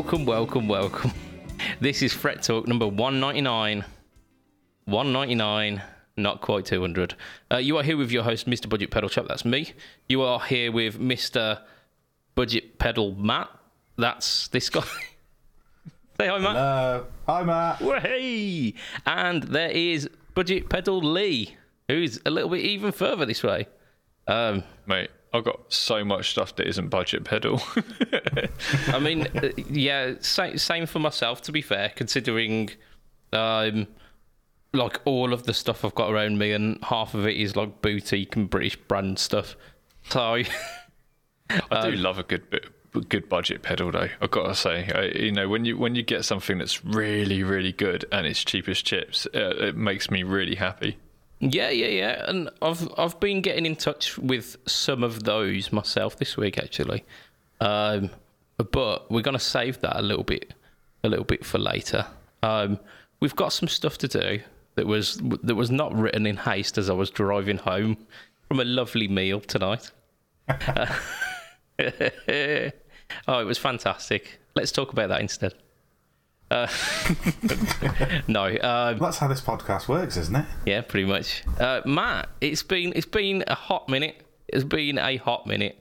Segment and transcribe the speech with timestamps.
[0.00, 1.12] Welcome, welcome, welcome.
[1.80, 3.84] This is Fret Talk number 199.
[4.86, 5.82] 199,
[6.16, 7.14] not quite 200.
[7.52, 8.66] Uh, you are here with your host, Mr.
[8.66, 9.26] Budget Pedal Chap.
[9.28, 9.74] That's me.
[10.08, 11.60] You are here with Mr.
[12.34, 13.50] Budget Pedal Matt.
[13.98, 14.80] That's this guy.
[16.18, 16.56] Say hi, Matt.
[16.56, 17.82] Uh, hi, Matt.
[17.82, 18.72] Well, hey!
[19.04, 23.68] And there is Budget Pedal Lee, who's a little bit even further this way.
[24.26, 27.62] Um, Mate, I've got so much stuff that isn't budget pedal.
[28.88, 31.42] I mean, uh, yeah, same, same for myself.
[31.42, 32.70] To be fair, considering,
[33.32, 33.86] um,
[34.72, 37.80] like all of the stuff I've got around me, and half of it is like
[37.80, 39.56] boutique and British brand stuff.
[40.08, 40.42] So,
[41.70, 42.66] I do love a good bit,
[43.08, 44.08] good budget pedal though.
[44.20, 47.44] I've got to say, I, you know, when you when you get something that's really
[47.44, 50.98] really good and it's cheap as chips, uh, it makes me really happy.
[51.40, 52.24] Yeah, yeah, yeah.
[52.28, 57.04] And I've I've been getting in touch with some of those myself this week actually,
[57.60, 58.10] um,
[58.70, 60.54] but we're gonna save that a little bit,
[61.02, 62.06] a little bit for later.
[62.42, 62.78] Um,
[63.20, 64.40] we've got some stuff to do
[64.74, 67.96] that was that was not written in haste as I was driving home
[68.48, 69.90] from a lovely meal tonight.
[71.78, 74.40] oh, it was fantastic.
[74.54, 75.54] Let's talk about that instead.
[76.50, 76.66] Uh,
[78.28, 80.46] no, um, That's how this podcast works, isn't it?
[80.66, 81.44] yeah, pretty much.
[81.58, 84.20] Uh, Matt, it's been it's been a hot minute.
[84.48, 85.78] It's been a hot minute,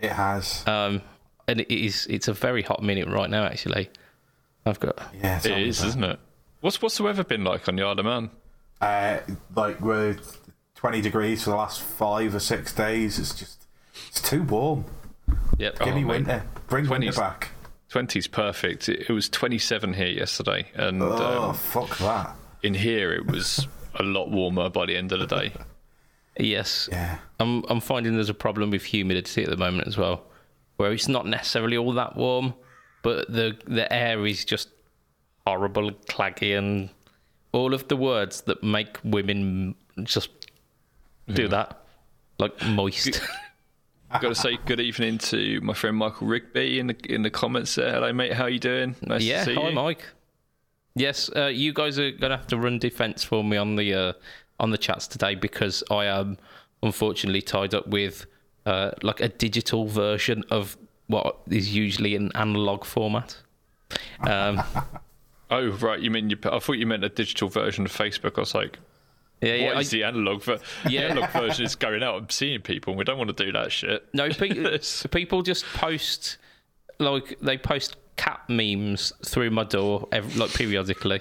[0.00, 0.66] It has.
[0.66, 1.02] um,
[1.46, 3.44] and it is it's a very hot minute right now.
[3.44, 3.90] Actually,
[4.66, 6.18] I've got yeah, It is, isn't it?
[6.60, 8.30] What's what's the weather been like on Yard of Man?
[8.80, 9.18] Uh,
[9.54, 10.16] like we're
[10.74, 13.18] 20 degrees for the last five or six days.
[13.18, 13.66] It's just,
[14.08, 14.84] it's too warm.
[15.58, 15.78] yep.
[15.80, 16.44] Give me winter.
[16.68, 16.90] Bring 20s.
[16.90, 17.48] winter back.
[17.90, 18.88] 20's perfect.
[18.88, 22.34] It, it was 27 here yesterday, and Oh, um, fuck that.
[22.62, 25.52] in here it was a lot warmer by the end of the day.
[26.38, 27.18] Yes, Yeah.
[27.40, 30.22] I'm I'm finding there's a problem with humidity at the moment as well,
[30.76, 32.54] where it's not necessarily all that warm,
[33.02, 34.68] but the the air is just
[35.46, 36.90] horrible, claggy, and
[37.52, 39.74] all of the words that make women
[40.04, 40.30] just
[41.32, 41.80] do that,
[42.38, 43.20] like moist.
[44.10, 47.30] I've got to say good evening to my friend Michael Rigby in the in the
[47.30, 47.92] comments there.
[47.92, 48.32] Hello, mate.
[48.32, 48.96] How are you doing?
[49.02, 49.60] Nice yeah, to see you.
[49.60, 49.74] hi you.
[49.74, 50.04] Mike.
[50.94, 54.12] Yes, uh, you guys are gonna have to run defence for me on the uh,
[54.58, 56.38] on the chats today because I am
[56.82, 58.26] unfortunately tied up with
[58.64, 60.76] uh, like a digital version of
[61.06, 63.36] what is usually an analog format.
[64.26, 64.62] Um,
[65.50, 65.98] Oh, right.
[66.00, 66.36] You mean you?
[66.44, 68.36] I thought you meant a digital version of Facebook.
[68.36, 68.78] I was like,
[69.40, 69.78] yeah, what yeah.
[69.80, 70.42] is I- the analog?
[70.42, 71.00] Ver- Yeah.
[71.02, 72.92] the analog version is going out and seeing people.
[72.92, 74.04] and We don't want to do that shit.
[74.12, 74.78] No, pe-
[75.10, 76.38] people just post
[76.98, 81.20] like they post cat memes through my door ev like periodically.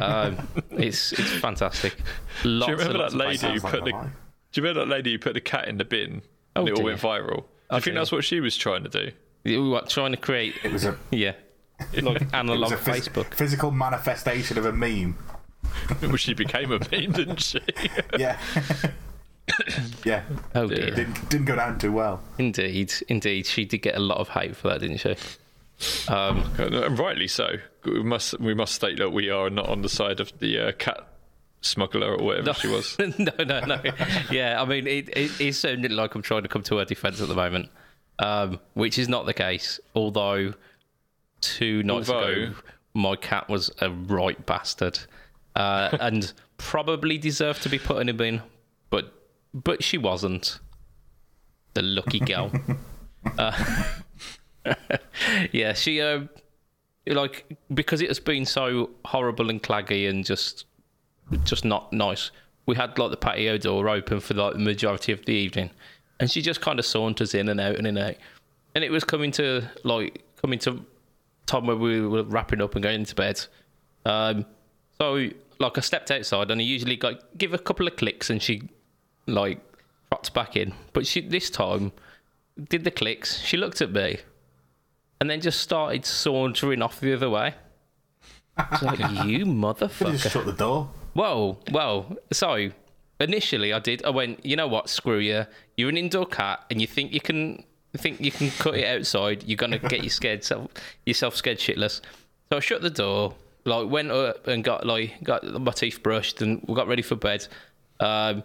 [0.00, 1.96] Um, it's it's fantastic.
[2.42, 3.90] Lots Do you remember that lady who Sounds like put the?
[3.92, 4.08] lie.
[4.52, 6.22] Do you remember that lady who put the cat in the bin?
[6.56, 7.36] Oh, and it all went viral.
[7.70, 7.94] Do you think dear.
[7.94, 9.10] that's what she was trying to do?
[9.44, 10.54] You what trying to create?
[10.64, 11.32] It was a, Yeah,
[12.00, 13.34] like it analog was a phys- Facebook.
[13.34, 15.16] physical manifestation of a meme.
[16.02, 17.60] well, she became a meme, didn't she?
[18.18, 18.38] Yeah.
[20.04, 20.22] yeah.
[20.54, 20.90] Oh dear.
[20.90, 22.22] Didn't, didn't go down too well.
[22.38, 25.16] Indeed, indeed, she did get a lot of hate for that, didn't she?
[26.08, 27.56] Um, and rightly so.
[27.84, 30.72] We must we must state that we are not on the side of the uh,
[30.72, 31.06] cat
[31.60, 32.96] smuggler or whatever she was.
[33.18, 33.80] no, no, no.
[34.30, 37.20] Yeah, I mean, it, it is sounding like I'm trying to come to her defence
[37.20, 37.70] at the moment,
[38.18, 39.80] um, which is not the case.
[39.94, 40.54] Although
[41.40, 42.52] two nights ago,
[42.94, 44.98] my cat was a right bastard,
[45.56, 48.42] uh, and probably deserved to be put in a bin,
[48.90, 49.12] but
[49.52, 50.58] but she wasn't.
[51.74, 52.52] The lucky girl.
[53.38, 53.84] uh,
[55.52, 56.28] yeah, she um,
[57.06, 60.66] like because it has been so horrible and claggy and just
[61.44, 62.30] just not nice.
[62.66, 65.70] We had like the patio door open for like the majority of the evening,
[66.20, 68.16] and she just kind of saunters in and out and in and out.
[68.74, 70.84] And it was coming to like coming to
[71.46, 73.44] time where we were wrapping up and going into bed.
[74.06, 74.46] Um,
[74.98, 75.28] so
[75.58, 78.68] like I stepped outside and I usually like give a couple of clicks and she
[79.26, 79.60] like
[80.10, 80.74] trots back in.
[80.92, 81.92] But she this time
[82.68, 83.40] did the clicks.
[83.40, 84.18] She looked at me
[85.20, 87.54] and then just started sauntering off the other way.
[88.56, 90.12] I was like, you You motherfucker.
[90.12, 90.90] just shut the door.
[91.14, 92.70] Well, well, so
[93.20, 94.04] initially I did.
[94.04, 94.88] I went, you know what?
[94.88, 95.46] Screw you.
[95.76, 98.86] You're an indoor cat, and you think you can you think you can cut it
[98.86, 99.44] outside.
[99.44, 100.70] You're gonna get you scared self,
[101.06, 102.00] yourself scared shitless.
[102.50, 103.34] So I shut the door,
[103.64, 107.16] like went up and got like got my teeth brushed and we got ready for
[107.16, 107.46] bed.
[108.00, 108.42] Um,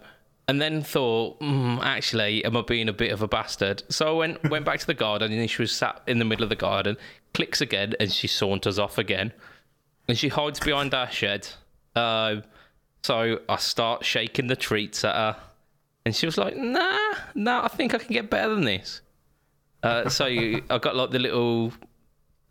[0.48, 3.84] and then thought, mm, actually, am I being a bit of a bastard?
[3.88, 6.42] So I went went back to the garden, and she was sat in the middle
[6.42, 6.96] of the garden.
[7.34, 9.32] Clicks again, and she saunters off again
[10.10, 11.48] and she hides behind our shed.
[11.94, 12.42] Um,
[13.02, 15.36] so I start shaking the treats at her,
[16.04, 19.00] and she was like, "Nah, nah, I think I can get better than this."
[19.82, 21.72] Uh, so I got like the little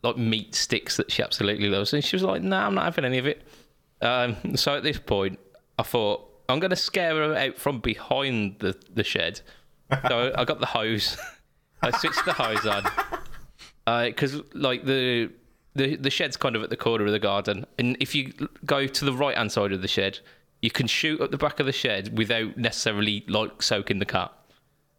[0.03, 2.85] like meat sticks that she absolutely loves, and she was like, "No, nah, I'm not
[2.85, 3.45] having any of it."
[4.01, 5.39] Um, so at this point,
[5.77, 9.41] I thought I'm going to scare her out from behind the the shed.
[10.07, 11.17] So I got the hose.
[11.81, 12.83] I switched the hose on
[14.09, 15.31] because uh, like the
[15.75, 18.33] the the shed's kind of at the corner of the garden, and if you
[18.65, 20.19] go to the right hand side of the shed,
[20.61, 24.31] you can shoot up the back of the shed without necessarily like soaking the cat.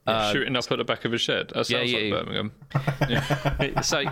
[0.07, 1.53] Uh, shooting up at the back of a shed.
[1.55, 2.53] That sounds yeah, yeah, like Birmingham.
[3.09, 3.81] Yeah.
[3.83, 4.05] so,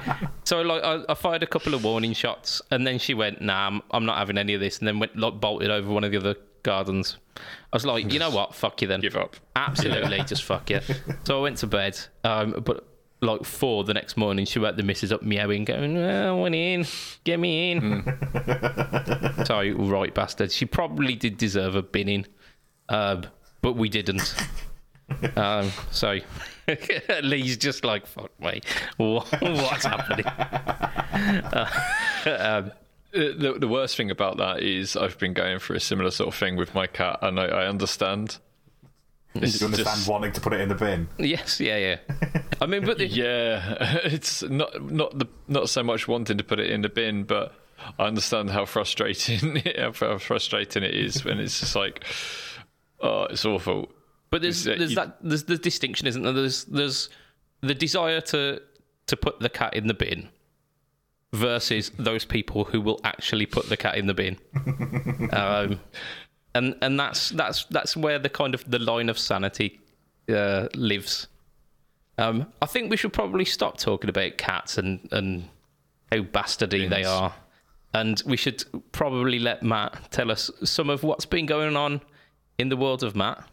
[0.44, 3.68] so like I, I, fired a couple of warning shots, and then she went, "Nah,
[3.68, 6.12] I'm, I'm, not having any of this," and then went like bolted over one of
[6.12, 7.16] the other gardens.
[7.36, 7.40] I
[7.72, 8.54] was like, "You know what?
[8.54, 9.00] Fuck you then.
[9.00, 9.36] Give up.
[9.56, 10.80] Absolutely, just fuck you."
[11.24, 12.86] So I went to bed, um, but
[13.20, 16.54] like four the next morning, she woke the missus up meowing, going, oh, "I want
[16.54, 16.86] in,
[17.24, 19.46] get me in." Mm.
[19.46, 20.52] so right bastard.
[20.52, 22.26] She probably did deserve a binning,
[22.90, 23.22] uh,
[23.62, 24.34] but we didn't
[25.36, 26.18] um, so
[27.22, 28.60] Lee's just like, fuck me,
[28.96, 30.26] what, what's happening?
[30.26, 31.70] Uh,
[32.38, 32.72] um,
[33.12, 36.34] the, the worst thing about that is I've been going through a similar sort of
[36.34, 38.38] thing with my cat, and I, I understand.
[39.34, 40.08] Do you understand just...
[40.08, 41.08] wanting to put it in the bin?
[41.18, 42.40] Yes, yeah, yeah.
[42.60, 43.06] I mean, but the...
[43.06, 47.24] yeah, it's not not the not so much wanting to put it in the bin,
[47.24, 47.54] but
[47.98, 52.04] I understand how frustrating how frustrating it is when it's just like,
[53.00, 53.90] oh, it's awful.
[54.30, 54.96] But there's there's you...
[54.96, 56.32] that there's the distinction, isn't there?
[56.32, 57.08] There's there's
[57.60, 58.60] the desire to
[59.06, 60.28] to put the cat in the bin
[61.32, 64.38] versus those people who will actually put the cat in the bin.
[65.32, 65.80] um,
[66.54, 69.80] and and that's that's that's where the kind of the line of sanity
[70.28, 71.28] uh, lives.
[72.16, 75.48] Um, I think we should probably stop talking about cats and and
[76.10, 77.34] how bastardy they are,
[77.94, 82.00] and we should probably let Matt tell us some of what's been going on
[82.58, 83.44] in the world of Matt.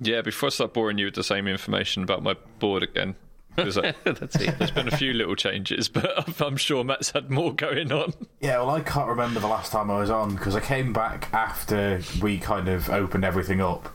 [0.00, 3.16] Yeah, before I start boring you with the same information about my board again,
[3.54, 3.74] because
[4.04, 4.58] That's it.
[4.58, 8.14] there's been a few little changes, but I'm sure Matt's had more going on.
[8.40, 11.28] Yeah, well, I can't remember the last time I was on because I came back
[11.34, 13.90] after we kind of opened everything up.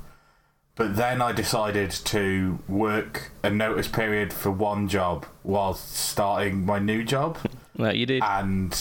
[0.75, 6.79] But then I decided to work a notice period for one job while starting my
[6.79, 7.37] new job.
[7.77, 8.21] That you did.
[8.21, 8.77] And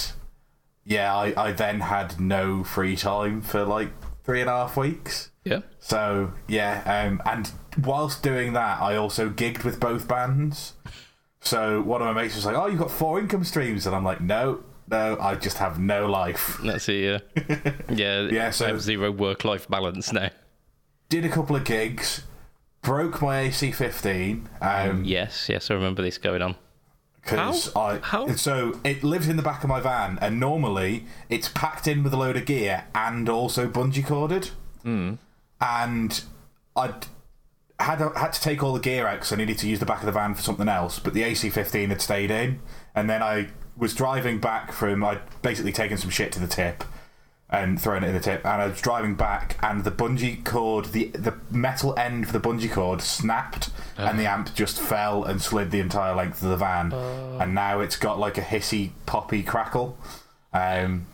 [0.85, 3.91] yeah, I, I then had no free time for like
[4.25, 5.31] three and a half weeks.
[5.45, 5.61] Yeah.
[5.79, 10.75] So yeah, um, and whilst doing that, I also gigged with both bands.
[11.41, 14.05] So one of my mates was like, "Oh, you've got four income streams," and I'm
[14.05, 17.23] like, "No, no, I just have no life." That's it.
[17.35, 17.73] Yeah.
[17.91, 18.21] yeah.
[18.23, 18.51] yeah.
[18.51, 20.31] So I have zero work-life balance now.
[21.11, 22.23] Did a couple of gigs,
[22.81, 24.47] broke my AC15.
[24.63, 26.57] Um, yes, yes, I remember this going on.
[27.21, 28.35] Because I How?
[28.35, 32.13] so it lives in the back of my van, and normally it's packed in with
[32.13, 34.51] a load of gear and also bungee corded.
[34.85, 35.19] Mm
[35.65, 36.23] and
[36.77, 36.95] I
[37.81, 40.01] had had to take all the gear out because I needed to use the back
[40.01, 40.99] of the van for something else.
[40.99, 42.61] But the AC15 had stayed in,
[42.95, 46.85] and then I was driving back from I'd basically taken some shit to the tip
[47.51, 50.87] and thrown it in the tip, and I was driving back, and the bungee cord,
[50.87, 54.09] the the metal end for the bungee cord snapped, uh-huh.
[54.09, 57.39] and the amp just fell and slid the entire length of the van, uh.
[57.41, 59.97] and now it's got like a hissy poppy crackle.
[60.53, 61.07] Um,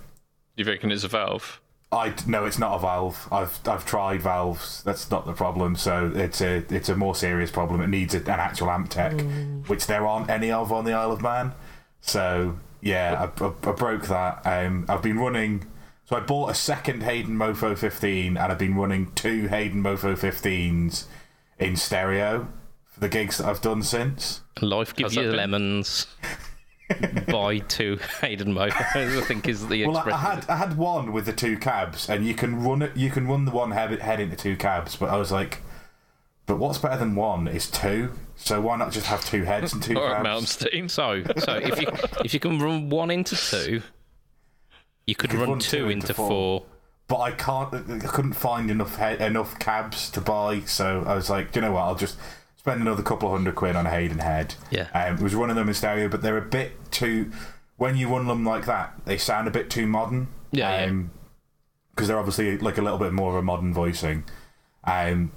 [0.56, 1.60] you reckon it's a valve?
[1.92, 3.28] I no, it's not a valve.
[3.32, 4.82] I've I've tried valves.
[4.84, 5.74] That's not the problem.
[5.74, 7.80] So it's a it's a more serious problem.
[7.80, 9.68] It needs a, an actual amp tech, mm.
[9.68, 11.52] which there aren't any of on the Isle of Man.
[12.00, 14.42] So yeah, I, I, I broke that.
[14.44, 15.66] Um, I've been running.
[16.04, 20.18] So I bought a second Hayden Mofo 15, and I've been running two Hayden Mofo
[20.18, 21.04] 15s
[21.60, 22.48] in stereo
[22.86, 24.40] for the gigs that I've done since.
[24.60, 26.08] Life gives you lemons.
[27.30, 28.96] buy two Hayden Mofos.
[28.96, 32.26] I think is the well, I had I had one with the two cabs, and
[32.26, 32.96] you can run it.
[32.96, 35.60] You can run the one head, head into two cabs, but I was like,
[36.46, 38.12] but what's better than one is two.
[38.36, 40.26] So why not just have two heads and two or cabs?
[40.26, 40.90] Malmsteen.
[40.90, 41.88] So so if you
[42.24, 43.82] if you can run one into two,
[45.06, 46.28] you could, run, run, two, two into, into four.
[46.28, 46.66] four.
[47.08, 47.74] But I can't.
[47.74, 51.72] I couldn't find enough head, enough cabs to buy, so I was like, you know
[51.72, 51.82] what?
[51.82, 52.16] I'll just
[52.60, 54.54] spend another couple of hundred quid on a Hayden head.
[54.70, 54.88] Yeah.
[54.92, 57.32] Um, it was running them in stereo, but they're a bit too.
[57.78, 60.28] When you run them like that, they sound a bit too modern.
[60.50, 60.84] Yeah.
[60.84, 61.10] Because um,
[61.98, 62.06] yeah.
[62.06, 64.24] they're obviously like a little bit more of a modern voicing.
[64.84, 65.32] Um,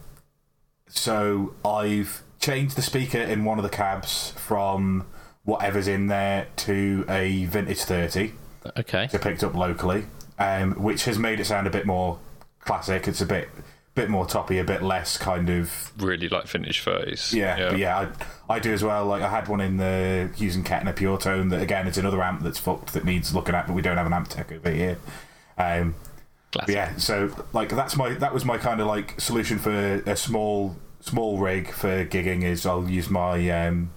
[0.90, 5.08] so I've changed the speaker in one of the cabs from
[5.46, 8.34] whatever's in there to a vintage 30.
[8.80, 9.08] Okay.
[9.10, 10.08] So picked up locally,
[10.40, 12.20] um, which has made it sound a bit more
[12.60, 13.08] classic.
[13.08, 13.48] It's a bit
[13.96, 17.34] bit more toppy, a bit less kind of really like vintage phase.
[17.34, 18.10] Yeah, yeah, yeah
[18.50, 19.06] I, I do as well.
[19.06, 22.22] Like I had one in the Hughes & Kettner Pure Tone that again it's another
[22.22, 24.72] amp that's fucked that needs looking at, but we don't have an amp tech over
[24.72, 24.98] here.
[25.58, 25.96] Um,
[26.68, 29.72] yeah, so like that's my that was my kind of like solution for
[30.06, 33.92] a small small rig for gigging is I'll use my um,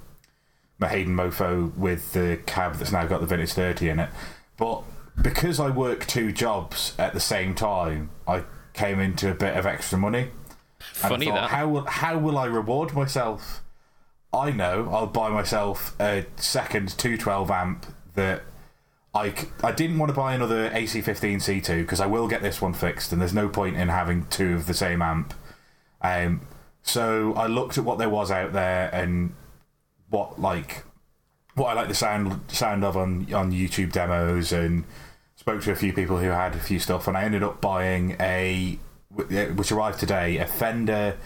[0.79, 4.11] my Hayden Mofo with the cab that's now got the vintage 30 in it.
[4.57, 4.83] But
[5.21, 8.45] because I work two jobs at the same time, I
[8.77, 10.29] came into a bit of extra money.
[10.79, 11.51] Funny thought, that.
[11.51, 13.63] How will how will I reward myself?
[14.33, 18.43] I know I'll buy myself a second 212 amp that
[19.15, 19.33] I,
[19.65, 23.13] I didn't want to buy another AC15 C2 because I will get this one fixed
[23.13, 25.33] and there's no point in having two of the same amp.
[26.03, 26.43] Um,
[26.83, 29.35] so I looked at what there was out there and
[30.11, 30.85] what like
[31.55, 34.85] what I like the sound sound of on on YouTube demos and
[35.47, 38.17] spoke to a few people who had a few stuff and I ended up buying
[38.19, 38.81] a
[39.55, 41.17] which arrived today a Fender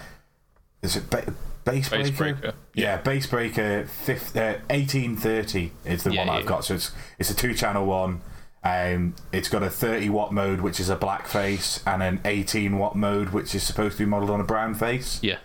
[0.83, 1.33] is it ba-
[1.65, 1.91] Bassbreaker?
[1.91, 6.67] Bass breaker, Yeah, Bassbreaker fifth, uh, 1830 is the Yeah, one yeah, I've got.
[6.67, 8.21] So it's it's a two channel one.
[8.63, 12.77] Um, it's got a 30 watt mode, which is a black face, and an 18
[12.77, 15.19] watt mode, which is supposed to be modelled on a brown face.
[15.23, 15.39] Yeah.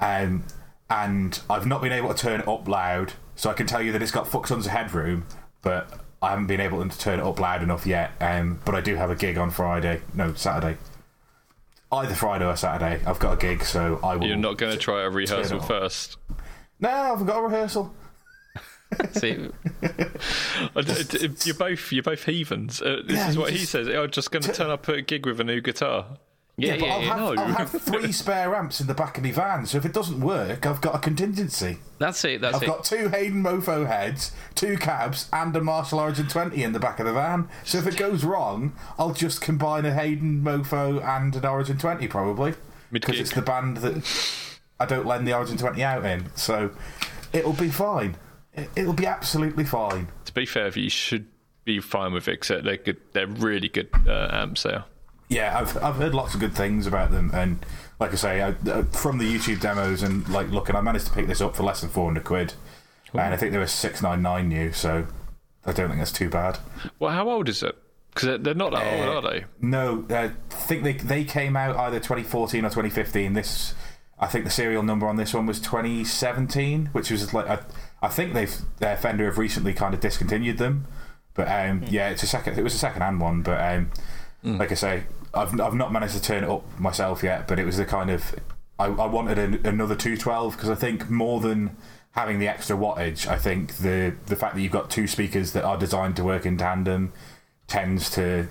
[0.00, 0.44] Um,
[0.90, 3.92] and I've not been able to turn it up loud, so I can tell you
[3.92, 5.26] that it's got fuck tons of headroom,
[5.62, 8.12] but I haven't been able to turn it up loud enough yet.
[8.20, 10.76] Um, but I do have a gig on Friday, no Saturday,
[11.92, 13.02] either Friday or Saturday.
[13.06, 14.26] I've got a gig, so I will.
[14.26, 16.16] You're not going to try a rehearsal first.
[16.80, 17.94] No, I've got a rehearsal.
[19.12, 19.48] See,
[19.82, 22.80] I d- d- You're both you're both heathens.
[22.80, 23.88] Uh, this Yeah, is what he says.
[23.88, 26.18] I'm just going to turn up at a gig with a new guitar.
[26.56, 27.06] Yeah, but yeah, I'll, yeah.
[27.08, 27.42] have, no.
[27.42, 30.20] I'll have three spare amps in the back of my van, so if it doesn't
[30.20, 31.78] work, I've got a contingency.
[31.98, 32.40] That's it.
[32.40, 32.56] That's it.
[32.56, 32.66] I've it.
[32.66, 36.98] got two Hayden Mofo heads, two cabs, and a Marshall Origin 20 in the back
[37.00, 37.48] of the van.
[37.64, 42.08] So if it goes wrong, I'll just combine a Hayden Mofo and an Origin 20
[42.08, 42.54] probably.
[42.92, 44.04] Because it's the band that
[44.80, 46.34] I don't lend the Origin 20 out in.
[46.36, 46.70] So
[47.32, 48.16] it'll be fine.
[48.54, 50.08] It- It'll be absolutely fine.
[50.24, 51.26] To be fair, you should
[51.64, 52.32] be fine with it.
[52.34, 52.96] Except they're good.
[53.12, 54.62] They're really good uh, amps.
[54.62, 54.84] There.
[55.28, 57.64] Yeah, I've I've heard lots of good things about them, and
[57.98, 61.12] like I say, I, uh, from the YouTube demos and like looking, I managed to
[61.12, 62.54] pick this up for less than four hundred quid,
[63.12, 65.06] and I think they were six nine nine new, so
[65.64, 66.58] I don't think that's too bad.
[67.00, 67.76] Well, how old is it?
[68.14, 69.44] Because they're not that Uh, old, are they?
[69.60, 73.32] No, I think they they came out either twenty fourteen or twenty fifteen.
[73.32, 73.74] This,
[74.20, 77.58] I think the serial number on this one was twenty seventeen, which was like I,
[78.00, 80.86] I think they've uh, Fender have recently kind of discontinued them,
[81.34, 82.56] but um, yeah, it's a second.
[82.58, 83.90] It was a second hand one, but um,
[84.58, 87.66] like I say, I've I've not managed to turn it up myself yet, but it
[87.66, 88.34] was the kind of
[88.78, 91.76] I, I wanted an, another two twelve because I think more than
[92.12, 95.64] having the extra wattage, I think the the fact that you've got two speakers that
[95.64, 97.12] are designed to work in tandem
[97.66, 98.44] tends to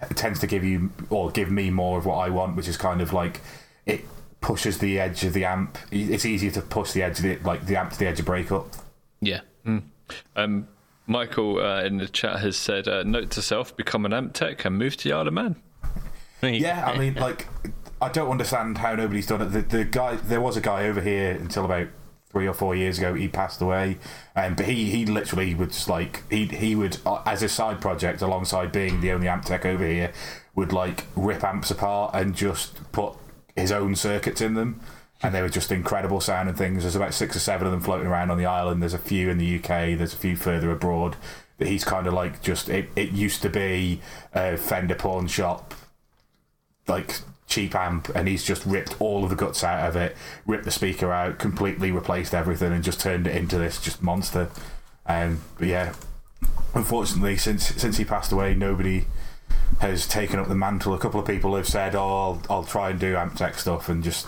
[0.00, 2.76] t- tends to give you or give me more of what I want, which is
[2.76, 3.40] kind of like
[3.86, 4.04] it
[4.40, 5.78] pushes the edge of the amp.
[5.90, 8.26] It's easier to push the edge of the like the amp to the edge of
[8.26, 8.68] breakup.
[9.64, 9.80] yeah.
[10.36, 10.68] Um,
[11.06, 14.64] Michael uh, in the chat has said, uh, "Note to self: become an amp tech
[14.64, 15.56] and move to the Isle of Man."
[16.42, 17.46] Yeah, I mean, like
[18.00, 19.46] I don't understand how nobody's done it.
[19.46, 21.88] The, the guy, there was a guy over here until about
[22.30, 23.14] three or four years ago.
[23.14, 23.98] He passed away,
[24.34, 27.80] um, but he he literally would just like he he would uh, as a side
[27.80, 30.12] project alongside being the only amp tech over here
[30.54, 33.14] would like rip amps apart and just put
[33.56, 34.80] his own circuits in them.
[35.22, 36.82] And they were just incredible sounding things.
[36.82, 38.82] There's about six or seven of them floating around on the island.
[38.82, 39.96] There's a few in the UK.
[39.96, 41.16] There's a few further abroad.
[41.58, 42.68] That he's kind of like just.
[42.68, 44.00] It, it used to be
[44.34, 45.74] a Fender pawn shop
[46.88, 50.64] like cheap amp and he's just ripped all of the guts out of it ripped
[50.64, 54.48] the speaker out completely replaced everything and just turned it into this just monster
[55.06, 55.94] um, but yeah
[56.74, 59.06] unfortunately since since he passed away nobody
[59.80, 62.90] has taken up the mantle a couple of people have said oh I'll, I'll try
[62.90, 64.26] and do amp tech stuff and just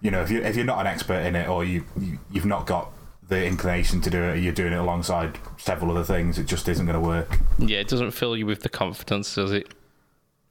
[0.00, 2.46] you know if you if you're not an expert in it or you, you you've
[2.46, 2.92] not got
[3.28, 6.86] the inclination to do it you're doing it alongside several other things it just isn't
[6.86, 9.72] going to work Yeah, it doesn't fill you with the confidence, does it?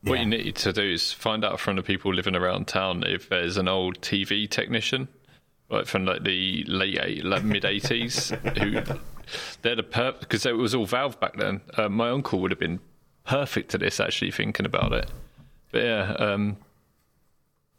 [0.03, 3.29] What you need to do is find out from the people living around town if
[3.29, 5.07] there's an old TV technician,
[5.69, 8.81] like from like the late eight, like mid eighties, who
[9.63, 11.59] they're the perp because it was all valve back then.
[11.75, 12.79] Uh, my uncle would have been
[13.25, 13.99] perfect to this.
[13.99, 15.09] Actually, thinking about it,
[15.71, 16.57] but yeah, um,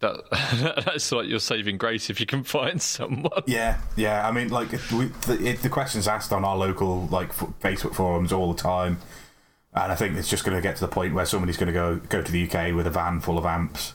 [0.00, 3.42] that that's like your saving grace if you can find someone.
[3.46, 4.26] Yeah, yeah.
[4.26, 8.32] I mean, like we, the, it, the questions asked on our local like Facebook forums
[8.32, 8.98] all the time,
[9.74, 11.72] and I think it's just going to get to the point where somebody's going to
[11.72, 13.94] go go to the UK with a van full of amps,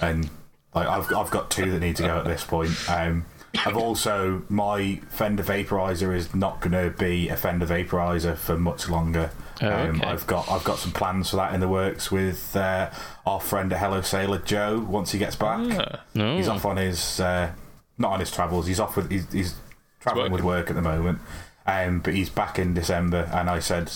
[0.00, 0.28] and
[0.74, 2.72] like I've I've got two that need to go at this point.
[2.88, 3.24] Um,
[3.64, 8.88] I've also my Fender vaporizer is not going to be a Fender vaporizer for much
[8.88, 9.30] longer.
[9.60, 10.02] Oh, um.
[10.04, 12.90] I've got I've got some plans for that in the works with uh,
[13.26, 14.84] our friend at Hello Sailor Joe.
[14.88, 16.04] Once he gets back, Ah.
[16.14, 16.36] No.
[16.36, 17.52] he's off on his uh,
[17.98, 18.66] not on his travels.
[18.66, 19.54] He's off with he's, he's
[20.00, 21.18] traveling with work at the moment.
[21.66, 23.90] Um, but he's back in December, and I said,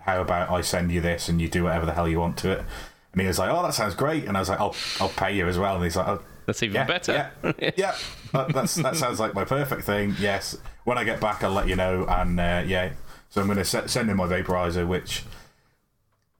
[0.00, 2.50] "How about I send you this and you do whatever the hell you want to
[2.52, 2.64] it?"
[3.12, 5.36] And he was like, "Oh, that sounds great." And I was like, "I'll I'll pay
[5.36, 7.30] you as well." And he's like, oh, That's even Yeah, better.
[7.42, 7.94] Yeah, yeah.
[8.32, 10.16] That, that's, that sounds like my perfect thing.
[10.18, 10.56] Yes.
[10.84, 12.06] When I get back, I'll let you know.
[12.08, 12.92] And uh, yeah,
[13.32, 15.22] so I'm going to se- send in my vaporizer, which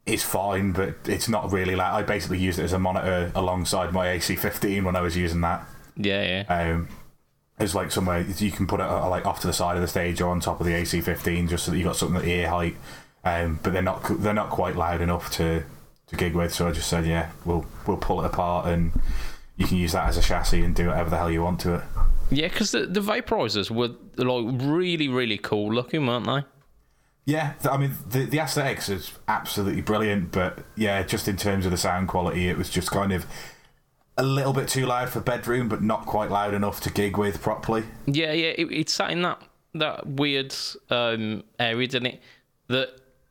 [0.05, 1.95] is fine, but it's not really loud.
[1.95, 5.67] I basically used it as a monitor alongside my AC15 when I was using that.
[5.97, 6.55] Yeah, yeah.
[6.55, 6.89] Um,
[7.59, 9.89] it's like somewhere you can put it uh, like off to the side of the
[9.89, 12.51] stage or on top of the AC15, just so that you've got something at ear
[12.51, 12.77] height.
[13.25, 15.65] Um, but they're not they're not quite loud enough to,
[16.09, 16.53] to gig with.
[16.53, 18.93] So I just said, yeah, we'll we'll pull it apart and
[19.57, 21.77] you can use that as a chassis and do whatever the hell you want to
[21.77, 21.83] it.
[22.31, 26.45] Yeah, because the, the vaporizers were like really, really cool looking, weren't they?
[27.25, 31.71] Yeah, I mean the the aesthetics is absolutely brilliant, but yeah, just in terms of
[31.71, 33.27] the sound quality, it was just kind of
[34.19, 37.41] a little bit too loud for bedroom, but not quite loud enough to gig with
[37.41, 37.85] properly.
[38.07, 38.53] Yeah, yeah.
[38.59, 39.41] It, it sat in that
[39.75, 40.55] that weird
[40.91, 42.21] um, area, didn't it?
[42.69, 42.89] That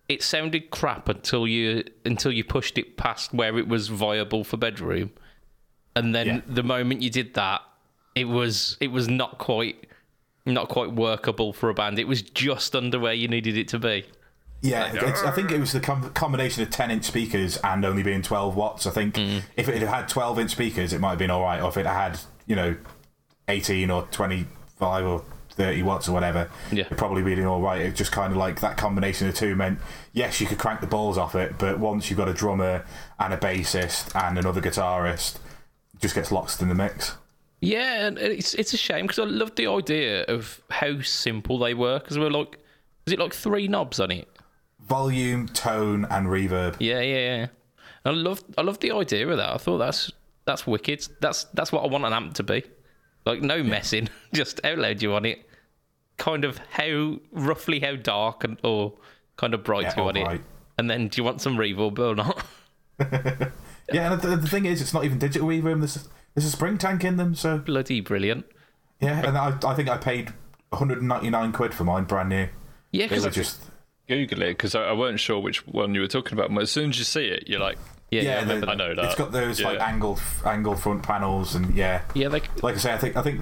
[0.07, 4.55] it sounded crap until you until you pushed it past where it was viable for
[4.57, 5.11] bedroom,
[5.97, 6.41] and then Yeah.
[6.47, 7.61] the moment you did that,
[8.15, 9.85] it was it was not quite
[10.45, 11.99] not quite workable for a band.
[11.99, 14.05] It was just under where you needed it to be.
[14.61, 18.03] Yeah, it's, I think it was the com- combination of 10 inch speakers and only
[18.03, 18.85] being 12 watts.
[18.85, 19.41] I think mm.
[19.57, 21.59] if it had had 12 inch speakers, it might have been all right.
[21.59, 22.75] Or if it had, you know,
[23.47, 26.85] 18 or 25 or 30 watts or whatever, Yeah.
[26.85, 27.81] it'd probably been all right.
[27.81, 29.79] It just kind of like that combination of two meant,
[30.13, 32.85] yes, you could crank the balls off it, but once you've got a drummer
[33.19, 35.37] and a bassist and another guitarist,
[35.95, 37.15] it just gets lost in the mix.
[37.61, 41.73] Yeah, and it's it's a shame because I loved the idea of how simple they
[41.75, 41.99] were.
[41.99, 42.57] Because we were like,
[43.05, 44.27] is it like three knobs on it?
[44.79, 46.75] Volume, tone, and reverb.
[46.79, 47.47] Yeah, yeah, yeah.
[48.03, 49.53] I love I love the idea of that.
[49.53, 50.11] I thought that's
[50.45, 51.07] that's wicked.
[51.21, 52.63] That's that's what I want an amp to be.
[53.25, 55.47] Like no messing, just how loud you want it.
[56.17, 58.93] Kind of how roughly how dark and or
[59.37, 60.39] kind of bright Yeah, you want alright.
[60.39, 60.45] it.
[60.79, 62.43] And then do you want some reverb or not?
[63.93, 65.79] Yeah, and the, the thing is, it's not even digital reverb.
[65.79, 68.45] There's, there's a spring tank in them, so Bloody brilliant.
[68.99, 70.31] Yeah, and I, I think I paid
[70.69, 72.47] 199 quid for mine, brand new.
[72.91, 73.61] Yeah, because I just
[74.07, 76.53] Google it because I, I weren't sure which one you were talking about.
[76.53, 77.77] But as soon as you see it, you're like,
[78.11, 79.05] yeah, yeah, yeah, I the- remember I know that.
[79.05, 82.93] it's got those like angled angled front panels, and yeah, yeah, they, like I say,
[82.93, 83.41] I think I think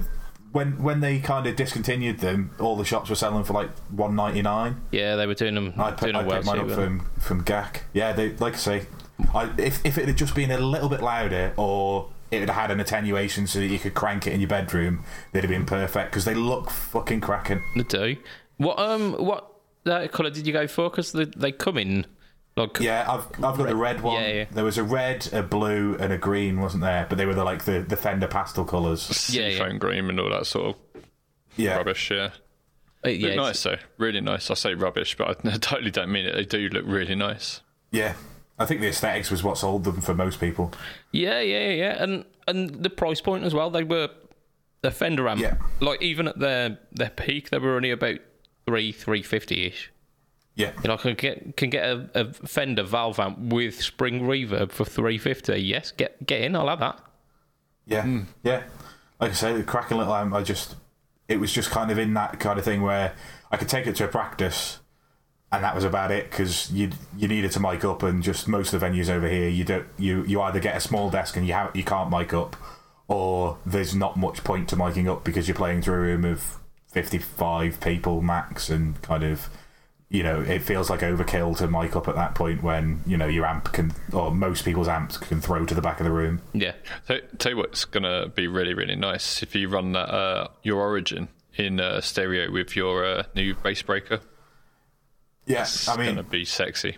[0.52, 4.80] when when they kind of discontinued them, all the shops were selling for like 199.
[4.92, 6.62] yeah, they were doing them I, put, doing I them well picked mine too.
[6.66, 7.82] up from from GAK.
[7.92, 8.86] Yeah, they like I say,
[9.34, 12.70] I, if if it had just been a little bit louder or it had had
[12.70, 16.10] an attenuation so that you could crank it in your bedroom, they'd have been perfect
[16.10, 17.62] because they look fucking cracking.
[17.74, 17.82] they?
[17.82, 18.20] They do.
[18.58, 19.52] What um what
[19.86, 20.90] uh, colour did you go for?
[20.90, 22.06] Because they they come in
[22.56, 24.20] like Yeah, I've I've got the red one.
[24.22, 24.44] Yeah, yeah.
[24.50, 27.06] There was a red, a blue, and a green, wasn't there?
[27.08, 29.30] But they were the like the, the Fender pastel colours.
[29.32, 29.58] Yeah, yeah.
[29.58, 31.02] seafoam green and all that sort of
[31.56, 32.10] Yeah, rubbish.
[32.10, 32.30] Yeah,
[33.04, 34.50] uh, yeah, look nice though, really nice.
[34.50, 36.34] I say rubbish, but I totally don't mean it.
[36.34, 37.60] They do look really nice.
[37.90, 38.14] yeah.
[38.60, 40.72] I think the aesthetics was what sold them for most people.
[41.10, 43.70] Yeah, yeah, yeah, yeah, and and the price point as well.
[43.70, 44.10] They were
[44.82, 45.40] the Fender amp.
[45.40, 45.56] Yeah.
[45.80, 48.18] Like even at their their peak, they were only about
[48.66, 49.90] three three fifty ish.
[50.56, 54.22] Yeah, You know, I can get can get a, a Fender valve amp with spring
[54.22, 55.58] reverb for three fifty.
[55.58, 56.54] Yes, get get in.
[56.54, 57.00] I'll have that.
[57.86, 58.20] yeah, hmm.
[58.42, 58.64] yeah.
[59.18, 60.34] Like I say, the cracking little amp.
[60.34, 60.76] I just,
[61.28, 63.14] it was just kind of in that kind of thing where
[63.50, 64.79] I could take it to a practice,
[65.52, 68.72] and that was about it because you you needed to mic up, and just most
[68.72, 71.46] of the venues over here, you don't you you either get a small desk and
[71.46, 72.56] you have you can't mic up,
[73.08, 76.58] or there's not much point to miking up because you're playing to a room of
[76.88, 79.48] 55 people max and kind of
[80.08, 83.28] you know it feels like overkill to mic up at that point when you know
[83.28, 86.42] your amp can or most people's amps can throw to the back of the room
[86.52, 86.72] Yeah,
[87.06, 90.80] So, tell you what's gonna be really really nice if you run that uh, your
[90.80, 94.20] Origin in uh, stereo with your uh, new Bassbreaker.
[95.50, 96.96] Yeah i mean gonna be sexy.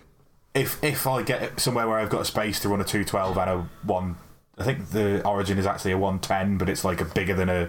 [0.55, 3.51] if if i get somewhere where i've got a space to run a 212 and
[3.51, 4.17] a 1
[4.59, 7.69] i think the origin is actually a 110 but it's like a bigger than a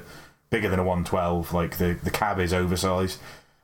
[0.49, 3.19] bigger than a 112 like the the cab is oversized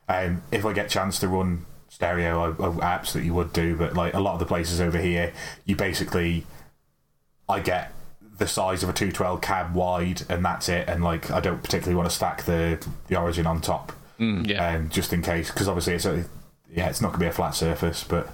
[0.08, 3.94] um if i get a chance to run stereo I, I absolutely would do but
[3.94, 5.32] like a lot of the places over here
[5.64, 6.46] you basically
[7.48, 7.92] i get
[8.38, 11.94] the size of a 212 cab wide and that's it and like i don't particularly
[11.94, 14.74] want to stack the the origin on top yeah.
[14.74, 16.24] um, just in case because obviously it's a,
[16.74, 18.30] yeah it's not going to be a flat surface but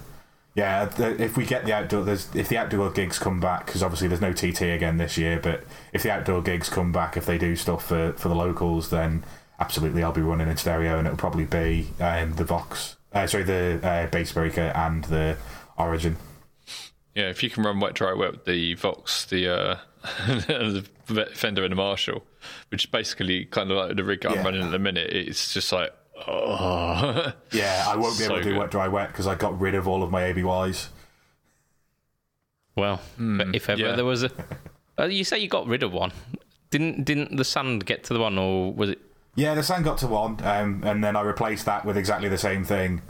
[0.55, 3.83] yeah the, if we get the outdoor there's if the outdoor gigs come back because
[3.83, 7.25] obviously there's no TT again this year but if the outdoor gigs come back if
[7.25, 9.23] they do stuff for, for the locals then
[9.59, 13.43] absolutely I'll be running in stereo and it'll probably be um, the Vox uh, sorry
[13.43, 15.37] the uh, Bassbreaker and the
[15.77, 16.17] Origin
[17.15, 19.77] Yeah, if you can run wet dry wet with the Vox, the uh,
[20.27, 20.85] the
[21.33, 22.23] Fender and the Marshall,
[22.69, 24.43] which is basically kind of like the rig I'm Yeah.
[24.43, 25.91] running at the minute, it's just like
[26.27, 28.59] oh yeah I won't be able to do good.
[28.59, 30.87] wet dry wet because I got rid of all of my ABYs
[32.75, 33.95] Well, but if ever yeah.
[33.95, 34.31] there was a,
[34.99, 36.11] uh, you say you got rid of one.
[36.69, 38.99] Didn't didn't the sand get to the one, or was it?
[39.35, 42.37] Yeah, the sound got to one, um, and then I replaced that with exactly the
[42.37, 43.01] same thing.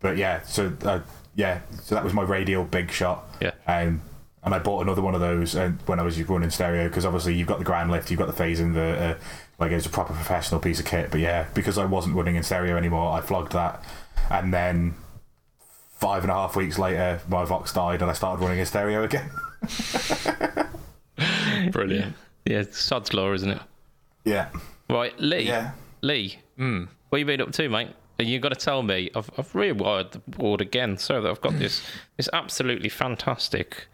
[0.00, 1.00] But yeah, so uh,
[1.34, 3.24] yeah, so that was my radial big shot.
[3.40, 3.52] Yeah.
[3.66, 4.00] Um,
[4.44, 7.34] and I bought another one of those uh, when I was running stereo because obviously
[7.34, 9.18] you've got the ground lift, you've got the phase inverter,
[9.62, 11.12] like it's a proper professional piece of kit.
[11.12, 13.84] But yeah, because I wasn't running in stereo anymore, I flogged that,
[14.28, 14.96] and then
[15.92, 19.04] five and a half weeks later, my Vox died, and I started running in stereo
[19.04, 19.30] again.
[21.70, 22.16] Brilliant.
[22.44, 23.60] Yeah, sod's law, isn't it?
[24.24, 24.48] yeah,
[24.90, 25.42] Right, Lee.
[25.42, 25.72] yeah.
[26.00, 26.84] Lee, hmm.
[27.10, 27.90] what you been up to, mate?
[28.18, 29.10] And you got to tell me.
[29.14, 31.82] I've I've rewired the board again so that I've got this
[32.16, 33.86] this absolutely fantastic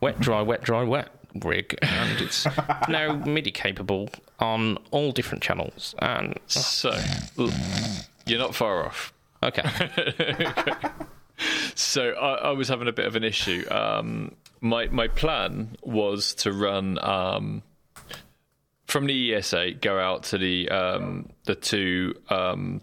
[0.00, 1.08] wet dry wet dry wet
[1.40, 2.46] rig, and it's
[2.88, 5.94] now MIDI capable on all different channels.
[6.00, 6.96] And So,
[8.26, 9.12] you're not far off.
[9.42, 9.62] okay,
[11.74, 13.64] So I, I was having a bit of an issue.
[13.70, 17.62] Um, my my plan was to run um,
[18.86, 22.80] from the ES8, go out to the um, the two um,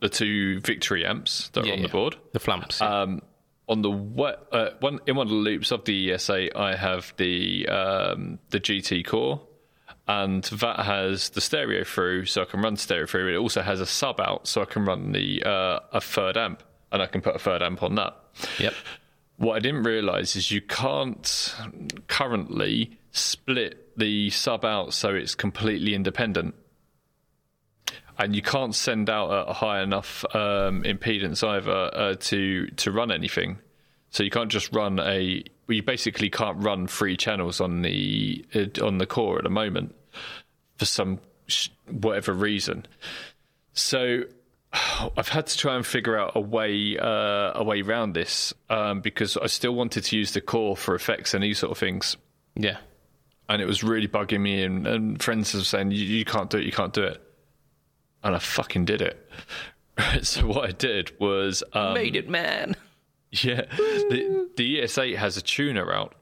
[0.00, 1.86] the two Victory amps that are Yeah, on yeah.
[1.86, 2.16] the board.
[2.32, 2.80] the flamps.
[2.80, 3.22] Um,
[3.72, 3.90] on the
[4.52, 8.60] uh, one in one of the loops of the ES8, I have the um, the
[8.60, 9.40] GT core,
[10.06, 13.34] and that has the stereo through, so I can run stereo through.
[13.34, 16.62] It also has a sub out, so I can run the uh, a third amp,
[16.92, 18.16] and I can put a third amp on that.
[18.58, 18.74] yep.
[19.38, 21.56] What I didn't realise is you can't
[22.06, 26.54] currently split the sub out so it's completely independent.
[28.18, 33.10] And you can't send out a high enough um, impedance either uh, to to run
[33.10, 33.58] anything.
[34.12, 35.42] So you can't just run a.
[35.66, 39.50] well, You basically can't run three channels on the uh, on the core at the
[39.50, 39.94] moment
[40.76, 41.18] for some
[41.90, 42.86] whatever reason.
[43.72, 44.24] So
[45.16, 49.00] I've had to try and figure out a way uh, a way around this um,
[49.00, 52.16] because I still wanted to use the core for effects and these sort of things,
[52.54, 52.76] Yeah.
[53.48, 54.62] and it was really bugging me.
[54.62, 56.64] And, and friends were saying, you, "You can't do it.
[56.64, 57.20] You can't do it,"
[58.22, 59.30] and I fucking did it.
[60.22, 62.76] so what I did was, um, Made it, man.
[63.42, 63.62] yeah,
[64.10, 66.14] the the ES8 has a tuner out,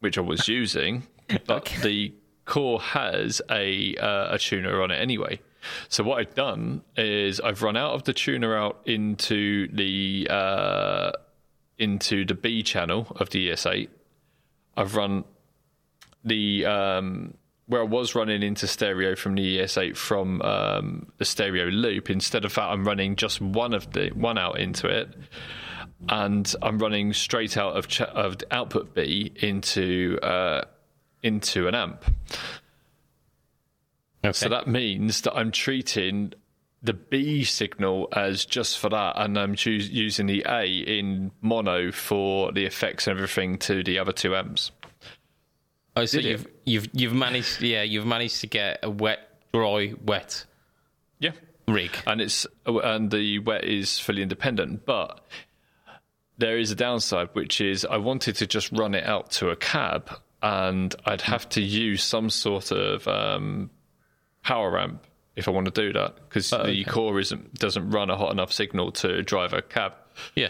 [0.00, 1.04] which I was using,
[1.46, 2.12] but the
[2.44, 5.40] core has a uh, a tuner on it anyway.
[5.88, 11.12] So what I've done is I've run out of the tuner out into the uh,
[11.78, 13.88] into the B channel of the ES8.
[14.76, 15.24] I've run
[16.24, 17.34] the um,
[17.66, 22.10] where I was running into stereo from the ES8 from um, the stereo loop.
[22.10, 25.08] Instead of that, I'm running just one of the one out into it,
[26.08, 30.62] and I'm running straight out of ch- of output B into uh,
[31.22, 32.04] into an amp.
[34.24, 34.32] Okay.
[34.32, 36.32] So that means that I'm treating
[36.82, 41.90] the B signal as just for that, and I'm choos- using the A in mono
[41.92, 44.70] for the effects and everything to the other two amps.
[45.96, 47.62] oh, so did you've you've you've managed.
[47.62, 49.20] Yeah, you've managed to get a wet,
[49.52, 50.44] dry, wet
[51.18, 51.32] Yeah,
[51.68, 51.90] rig.
[52.06, 55.24] and it's and the wet is fully independent, but
[56.42, 59.56] there is a downside, which is I wanted to just run it out to a
[59.56, 60.10] cab,
[60.42, 63.70] and I'd have to use some sort of um,
[64.42, 68.16] power amp if I want to do that because the core isn't doesn't run a
[68.16, 69.92] hot enough signal to drive a cab.
[70.34, 70.48] Yeah.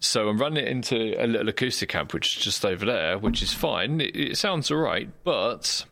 [0.00, 3.42] So I'm running it into a little acoustic amp, which is just over there, which
[3.42, 4.00] is fine.
[4.00, 5.84] It, it sounds all right, but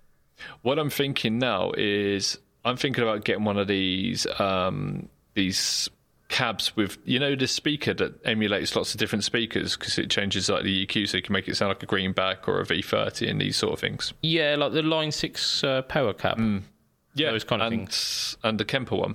[0.62, 5.90] what I'm thinking now is I'm thinking about getting one of these um, these
[6.28, 10.48] cabs with you know the speaker that emulates lots of different speakers because it changes
[10.48, 13.30] like the EQ, so you can make it sound like a greenback or a V30
[13.30, 14.12] and these sort of things.
[14.22, 16.38] Yeah, like the Line Six uh, power cab.
[17.14, 19.14] Yeah, Those kind of and, And the Kemper one.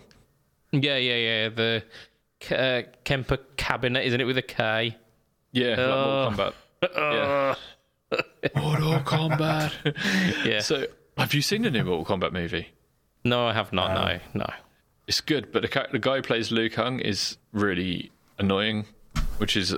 [0.71, 1.49] Yeah, yeah, yeah.
[1.49, 1.83] The
[2.55, 4.97] uh, Kemper cabinet, isn't it, with a K?
[5.51, 6.53] Yeah, like Mortal Kombat.
[8.11, 8.19] Yeah.
[8.55, 10.45] Mortal Kombat.
[10.45, 10.61] Yeah.
[10.61, 12.69] so, have you seen the new Mortal Kombat movie?
[13.23, 13.93] no, I have not.
[14.33, 14.49] no, no.
[15.11, 18.85] It's good, but the, the guy who plays Liu Kang is really annoying,
[19.39, 19.75] which is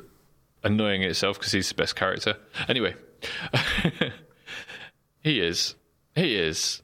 [0.63, 2.37] annoying in itself because he's the best character.
[2.67, 2.93] Anyway,
[5.23, 5.73] he is.
[6.13, 6.83] He is.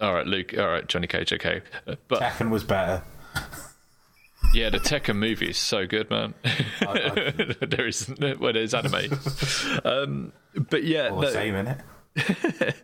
[0.00, 0.58] All right, Luke.
[0.58, 1.32] All right, Johnny Cage.
[1.32, 3.04] Okay, but Tekken was better.
[4.52, 6.34] yeah, the Tekken movie is so good, man.
[7.60, 9.20] there is well, there's anime.
[9.84, 10.32] um,
[10.68, 12.74] but yeah, All no, the same, innit?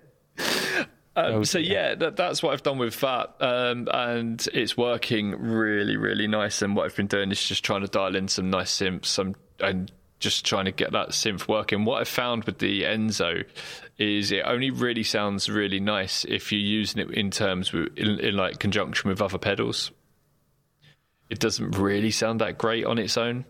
[1.16, 5.96] Um, so yeah, that, that's what I've done with that, um, and it's working really,
[5.96, 6.62] really nice.
[6.62, 9.34] And what I've been doing is just trying to dial in some nice synths, some
[9.58, 11.84] and just trying to get that synth working.
[11.84, 13.44] What I found with the Enzo
[13.98, 18.20] is it only really sounds really nice if you're using it in terms with, in,
[18.20, 19.90] in like conjunction with other pedals.
[21.28, 23.46] It doesn't really sound that great on its own.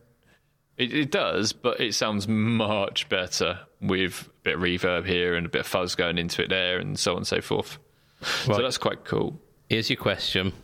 [0.80, 5.44] It, it does, but it sounds much better with a bit of reverb here and
[5.44, 7.78] a bit of fuzz going into it there, and so on and so forth.
[8.22, 9.38] So that's quite cool.
[9.68, 10.54] Here's your question.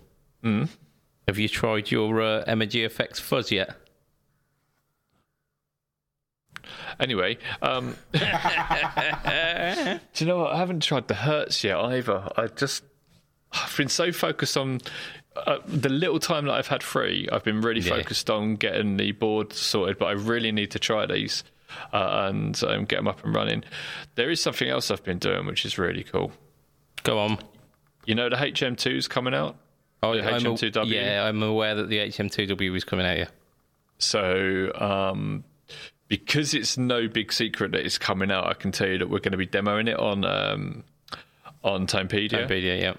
[1.28, 3.76] Have you tried your uh, Emoji Effects fuzz yet?
[6.98, 8.20] Anyway, um, do
[10.14, 10.52] you know what?
[10.54, 12.26] I haven't tried the Hertz yet either.
[12.38, 12.84] I just
[13.52, 14.80] I've been so focused on
[15.46, 17.28] uh, the little time that I've had free.
[17.32, 17.96] I've been really Yeah.
[17.96, 21.44] focused on getting the board sorted, but I really need to try these
[21.92, 23.64] uh, and um, get them up and running.
[24.14, 26.32] There is something else I've been doing, which is really cool.
[27.02, 27.38] Go on.
[28.06, 29.56] You know, the HM2 is coming out.
[30.02, 30.90] Oh, The I'm a- HM2W?
[30.92, 33.16] yeah, I'm aware that the HM2W is coming out.
[33.18, 33.28] Yeah.
[33.98, 35.44] So, um,
[36.08, 39.18] because it's no big secret that it's coming out, I can tell you that we're
[39.18, 40.84] going to be demoing it on um,
[41.64, 42.46] on Timepedia.
[42.46, 42.94] Nvidia, yeah.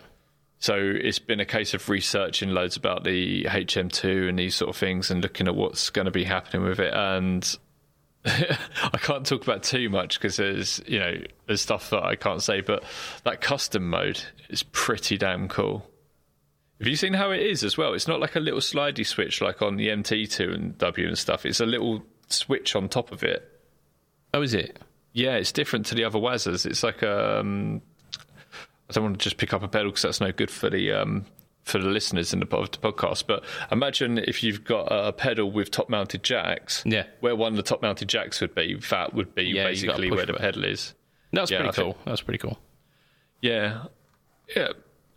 [0.60, 4.78] So it's been a case of researching loads about the HM2 and these sort of
[4.78, 6.93] things, and looking at what's going to be happening with it.
[6.93, 7.58] And
[8.26, 11.13] I can't talk about too much because there's you know
[11.46, 12.84] there's stuff that I can't say, but
[13.24, 15.89] that custom mode is pretty damn cool.
[16.80, 17.93] Have you seen how it is as well?
[17.93, 21.46] It's not like a little slidey switch like on the MT2 and W and stuff.
[21.46, 23.48] It's a little switch on top of it.
[24.34, 24.80] Oh, is it?
[25.13, 26.65] Yeah, it's different to the other Wazas.
[26.67, 27.82] It's like um,
[28.89, 30.91] I don't want to just pick up a pedal because that's no good for the
[30.93, 31.26] um,
[31.63, 33.26] for the listeners in the, the podcast.
[33.28, 36.84] But imagine if you've got a pedal with top-mounted jacks.
[36.86, 37.04] Yeah.
[37.19, 40.02] Where one of the top-mounted jacks would be, that would be Yeah, you've got a
[40.02, 40.93] basically where the pedal is.
[41.34, 42.04] That's Yeah, pretty I think- cool.
[42.06, 42.58] That's pretty cool.
[43.41, 43.84] Yeah,
[44.56, 44.69] yeah.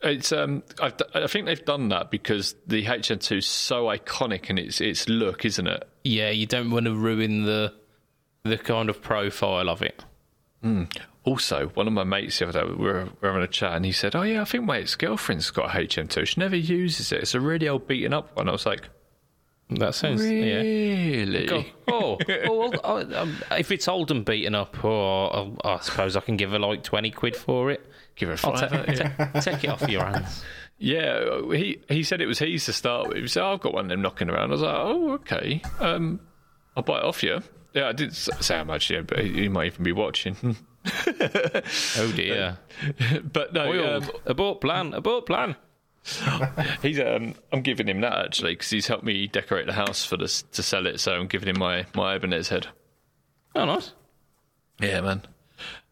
[0.03, 4.57] It's um, I've, I think they've done that because the HM2 is so iconic in
[4.59, 5.87] its its look, isn't it?
[6.05, 7.75] Yeah, you don't want to ruin the
[8.43, 10.03] the kind of profile of it.
[11.25, 13.75] Also, one of my mates the other day, we were, we were having a chat,
[13.75, 16.27] and he said, "Oh yeah, I think my ex girlfriend's got a HM2.
[16.27, 17.21] She never uses it.
[17.21, 18.89] It's a really old beaten up one." I was like,
[19.69, 24.83] That sounds "Really?" Go- Oh, oh well, I- um, if it's old and beaten up,
[24.83, 27.85] or I suppose I can give her like twenty quid for it.
[28.17, 28.85] Give her a I'll ta- fiver.
[28.93, 29.31] yeah.
[29.33, 30.43] ta- take it off your hands.
[30.79, 33.19] Yeah, he he said it was his to start with.
[33.19, 35.61] He said, "Oh, "I've got one of them knocking around." I was like, "Oh, okay.
[35.81, 36.21] Um,
[36.75, 37.43] I'll buy it off you."
[37.75, 40.57] Yeah, I didn't say how much, yeah, but he, he might even be watching.
[41.99, 42.59] Oh dear.
[43.33, 44.95] but no, um, abort plan.
[44.95, 45.57] Abort plan.
[46.83, 50.17] He's um, I'm giving him that actually because he's helped me decorate the house for
[50.17, 50.99] this to sell it.
[50.99, 52.69] So I'm giving him my my Ibanez head.
[53.55, 53.93] Oh, nice.
[54.81, 55.21] Yeah, man,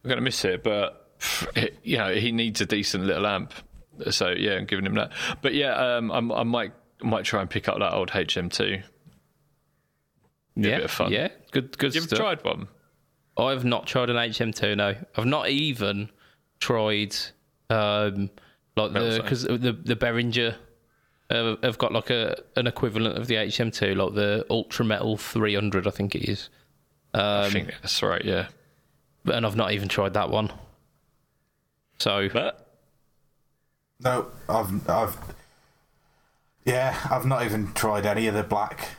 [0.03, 3.53] I'm gonna miss it, but pff, you know he needs a decent little amp.
[4.11, 5.13] So yeah, I'm giving him that.
[5.43, 6.73] But yeah, um, I'm, I might
[7.03, 8.83] might try and pick up that old HM2.
[10.57, 11.13] Yeah, bit of fun.
[11.13, 12.19] yeah, good, good You've stuff.
[12.19, 12.69] tried one?
[13.39, 14.75] I've not tried an HM2.
[14.75, 16.11] No, I've not even
[16.61, 17.17] tried
[17.71, 18.31] um,
[18.77, 20.57] like the because the the Behringer
[21.31, 25.87] uh, have got like a an equivalent of the HM2, like the Ultra Metal 300,
[25.87, 26.49] I think it is.
[27.37, 28.25] I Um, think that's right.
[28.25, 28.49] Yeah,
[29.27, 30.53] and I've not even tried that one.
[31.99, 32.67] So but
[34.01, 35.17] No, I've, I've,
[36.65, 38.91] yeah, I've not even tried any of the black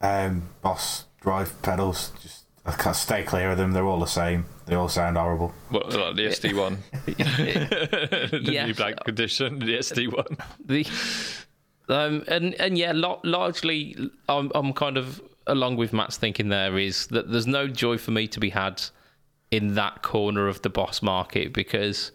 [0.00, 2.12] um, Boss drive pedals.
[2.22, 2.35] Just
[2.66, 3.72] I can't stay clear of them.
[3.72, 4.44] They're all the same.
[4.66, 5.54] They all sound horrible.
[5.70, 8.66] what like the SD one, the Yeah.
[8.66, 10.36] new black edition, the SD one.
[10.64, 10.84] the
[11.88, 13.96] um and and yeah, lo- largely
[14.28, 18.10] I'm I'm kind of along with Matt's thinking there is that there's no joy for
[18.10, 18.82] me to be had
[19.52, 22.10] in that corner of the boss market because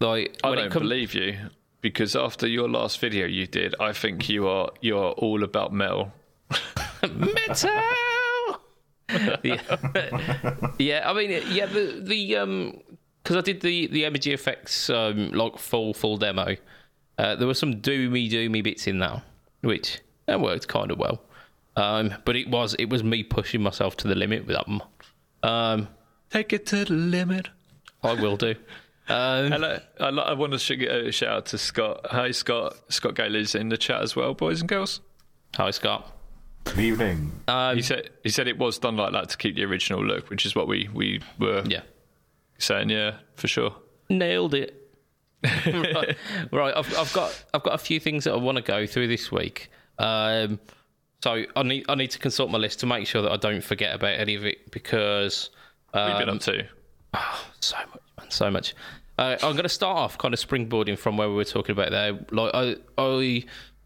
[0.00, 1.38] like I when don't it comes believe you
[1.80, 5.72] because after your last video you did, I think you are you are all about
[5.72, 6.12] metal.
[7.02, 7.70] metal.
[9.42, 10.70] Yeah.
[10.78, 12.80] yeah, I mean, yeah, the the um,
[13.22, 16.56] because I did the the Energy Effects um like full full demo.
[17.18, 19.22] Uh, there were some doomy doomy bits in that,
[19.62, 21.20] which that worked kind of well.
[21.76, 24.68] Um, but it was it was me pushing myself to the limit with that.
[24.68, 24.82] one.
[25.42, 25.88] Um,
[26.30, 27.48] Take it to the limit.
[28.02, 28.54] I will do.
[29.08, 32.06] Um, Hello, I, I want to sh- uh, shout out to Scott.
[32.10, 32.76] Hi, Scott.
[32.90, 35.00] Scott Gailey's in the chat as well, boys and girls.
[35.54, 36.12] hi Scott.
[36.68, 37.32] Good evening.
[37.48, 40.30] Um, He said he said it was done like that to keep the original look,
[40.30, 41.82] which is what we we were yeah.
[42.58, 42.90] saying.
[42.90, 43.74] Yeah, for sure.
[44.08, 44.74] nailed it.
[45.44, 46.16] right,
[46.50, 46.74] right.
[46.76, 49.30] I've, I've got I've got a few things that I want to go through this
[49.30, 49.70] week.
[49.98, 50.58] Um,
[51.22, 53.62] so I need I need to consult my list to make sure that I don't
[53.62, 55.50] forget about any of it because
[55.94, 56.66] We've been um, up to.
[57.60, 58.74] so much, man, so much.
[59.16, 61.90] Uh, I'm going to start off kind of springboarding from where we were talking about
[61.90, 62.18] there.
[62.30, 63.44] Like I, I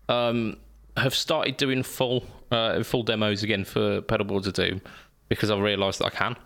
[0.09, 0.57] um,
[0.97, 4.81] have started doing full, uh, full demos again for pedalboards of doom
[5.29, 6.37] because I've realised that I can.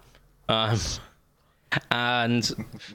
[0.48, 0.78] Um,
[1.90, 2.44] and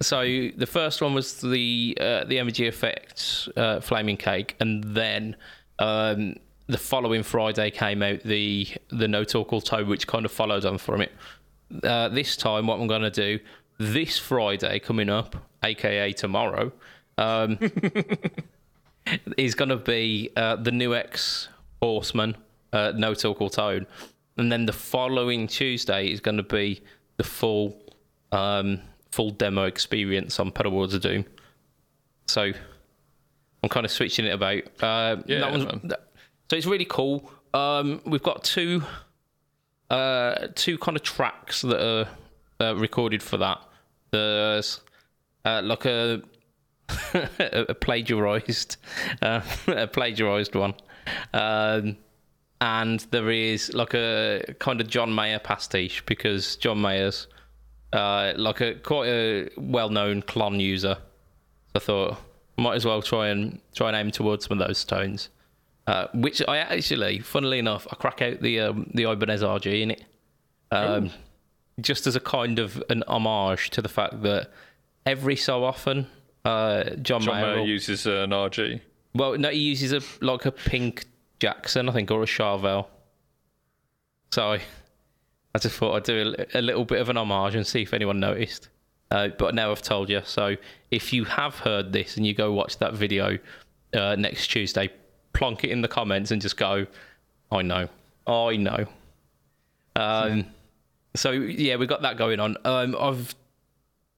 [0.02, 5.36] so the first one was the uh, the energy Effects uh, Flaming Cake, and then
[5.80, 6.36] um,
[6.68, 10.78] the following Friday came out the the No Talk Toe, which kind of followed on
[10.78, 11.12] from it.
[11.84, 13.40] Uh, this time, what I'm going to do
[13.78, 16.72] this Friday coming up, aka tomorrow,
[17.18, 17.58] um,
[19.38, 21.50] is going to be uh, the new X
[21.82, 22.36] Horseman,
[22.74, 23.86] uh, No Talk or Tone,
[24.38, 26.82] and then the following Tuesday is going to be
[27.18, 27.76] the full
[28.32, 28.80] um,
[29.12, 31.26] full demo experience on Pedalboards of Doom.
[32.28, 32.52] So
[33.64, 34.64] I'm kind of switching it about.
[34.82, 35.40] Uh, Yeah,
[35.84, 36.08] that
[36.50, 37.30] so it's really cool.
[37.54, 38.84] Um, we've got two
[39.90, 42.08] uh, two kind of tracks that are
[42.66, 43.60] uh, recorded for that.
[44.12, 44.80] There's
[45.46, 46.22] uh, like a
[47.40, 48.78] a plagiarized
[49.22, 50.74] uh, a plagiarized one,
[51.34, 51.98] um,
[52.62, 57.28] and there is like a kind of John Mayer pastiche because John Mayer's
[57.92, 60.96] uh, like a quite a well-known Klon user.
[60.96, 62.18] So I thought
[62.58, 65.30] might as well try and try and aim towards some of those tones.
[65.88, 69.92] Uh, which I actually, funnily enough, I crack out the um, the Ibanez RG in
[69.92, 70.04] it,
[70.70, 71.10] um,
[71.82, 74.52] just as a kind of an homage to the fact that
[75.08, 76.06] every so often,
[76.46, 78.80] uh, John, John Mayer, Mayer uses an RG.
[79.16, 81.06] well, no, he uses a like a pink
[81.42, 82.86] Jackson, I think, or a Charvel.
[84.32, 84.62] So I,
[85.56, 87.96] I just thought I'd do a, a little bit of an homage and see if
[87.96, 88.70] anyone noticed.
[89.10, 90.22] Uh, but now I've told you.
[90.24, 90.56] So
[90.92, 93.40] if you have heard this and you go watch that video
[93.96, 94.92] uh, next Tuesday,
[95.34, 96.86] plonk it in the comments and just go,
[97.52, 97.90] I know,
[98.28, 98.86] I know.
[99.96, 100.46] Um,
[101.16, 102.56] so yeah, we've got that going on.
[102.66, 103.34] Um, I've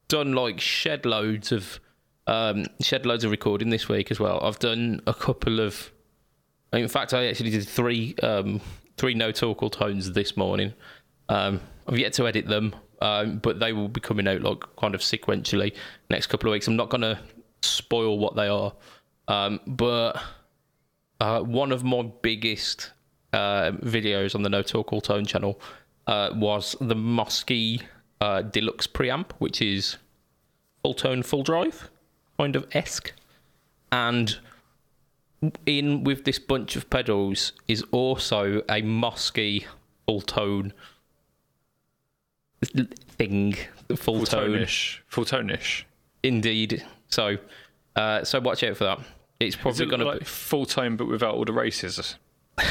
[0.10, 1.80] done like shed loads of
[2.28, 4.42] um, shed loads of recording this week as well.
[4.44, 5.90] I've done a couple of.
[6.74, 8.60] In fact, I actually did three um,
[8.98, 10.74] three no talk tones this morning.
[11.30, 14.96] Um, I've yet to edit them, um, but they will be coming out like kind
[14.96, 15.76] of sequentially
[16.10, 16.68] next couple of weeks.
[16.68, 17.20] I'm not going to
[17.62, 18.74] spoil what they are,
[19.28, 20.22] um, but
[21.20, 22.92] uh, one of my biggest
[23.34, 25.60] uh, videos on the No Talk All Tone channel
[26.08, 27.82] uh, was the Mosky
[28.22, 29.98] uh, Deluxe preamp, which is
[30.82, 31.90] full tone, full drive,
[32.38, 33.14] kind of esque.
[33.92, 34.38] And
[35.66, 39.66] in with this bunch of pedals is also a Mosky
[40.06, 40.74] full tone
[43.18, 43.56] thing,
[43.96, 44.52] full, Full tone.
[44.52, 45.04] tone-ish.
[45.08, 45.86] Full tone-ish.
[46.24, 46.86] Indeed.
[47.10, 47.38] So,
[47.96, 49.00] uh, so watch out for that.
[49.40, 52.16] It's probably it going to like full tone but without all the races?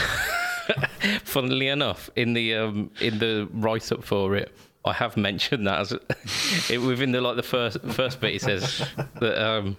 [1.25, 4.55] funnily enough, in the um, in the write up for it,
[4.85, 5.93] I have mentioned that as
[6.71, 8.37] it within the like the first first bit.
[8.37, 8.87] It says
[9.21, 9.77] that um,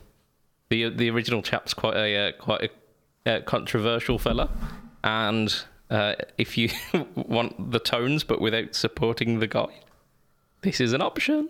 [0.69, 2.69] the the original chap's quite a uh, quite a
[3.25, 4.49] uh, controversial fella,
[5.03, 6.69] and uh, if you
[7.15, 9.81] want the tones but without supporting the guy,
[10.62, 11.49] this is an option.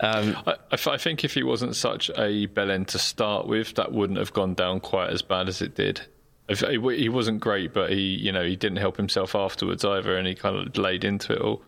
[0.00, 4.18] Um, I, I think if he wasn't such a bellend to start with, that wouldn't
[4.18, 6.02] have gone down quite as bad as it did.
[6.48, 10.16] If, he he wasn't great, but he, you know, he didn't help himself afterwards either,
[10.16, 11.62] and he kind of laid into it all.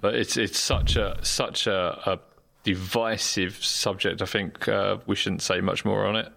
[0.00, 2.18] But it's it's such a such a, a
[2.64, 4.22] divisive subject.
[4.22, 6.32] I think uh, we shouldn't say much more on it.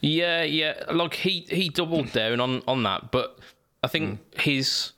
[0.00, 0.84] Yeah, yeah.
[0.92, 3.38] Like he he doubled down on on that, but
[3.82, 4.92] I think his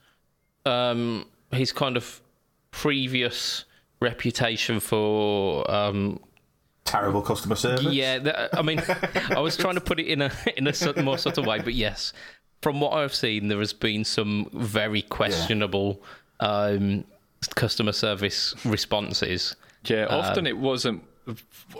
[0.66, 2.20] um his kind of
[2.70, 3.64] previous
[4.00, 6.20] reputation for um
[6.84, 7.84] Terrible customer service.
[7.92, 8.82] yeah, that, I mean,
[9.30, 11.74] I was trying to put it in a in a sort- more subtle way, but
[11.74, 12.12] yes,
[12.62, 16.02] from what I've seen, there has been some very questionable
[16.40, 17.04] um
[17.54, 19.54] customer service responses.
[19.84, 21.04] Yeah, Um, often it wasn't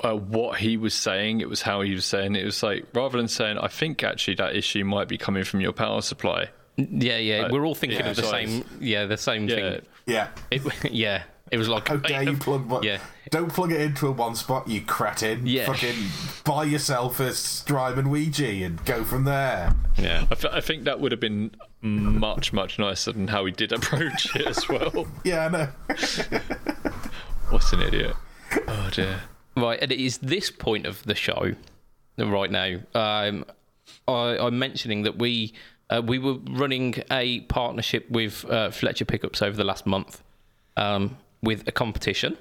[0.03, 2.35] uh, what he was saying; it was how he was saying.
[2.37, 2.43] it.
[2.43, 5.61] It was like rather than saying, "I think actually that issue might be coming from
[5.61, 8.65] your power supply." Yeah, yeah, we're all thinking yeah, of the so same.
[8.81, 9.83] Yeah, the same Yeah, thing.
[10.07, 10.29] Yeah.
[10.51, 12.83] It, yeah, it was like How dare you plug one?
[12.83, 12.99] Yeah.
[13.31, 15.47] Don't plug it into a one spot, you cretin.
[15.47, 15.67] Yeah.
[15.67, 15.97] Fucking
[16.45, 19.75] buy yourself a Strymon Ojai and go from there.
[19.99, 20.27] Yeah.
[20.31, 21.51] I, th- I think that would have been
[21.83, 25.07] much much nicer than how he did approach it as well.
[25.25, 25.69] Yeah, I know.
[27.51, 28.17] what an idiot!
[28.67, 29.21] Oh dear.
[29.57, 31.55] Right, and it is this point of the show
[32.19, 32.77] right now.
[32.95, 33.45] Um,
[34.07, 35.55] I, I'm mentioning that we
[35.91, 40.23] uh, we were running a partnership with uh, Fletcher Pickups over the last month
[40.77, 42.37] um, with a competition.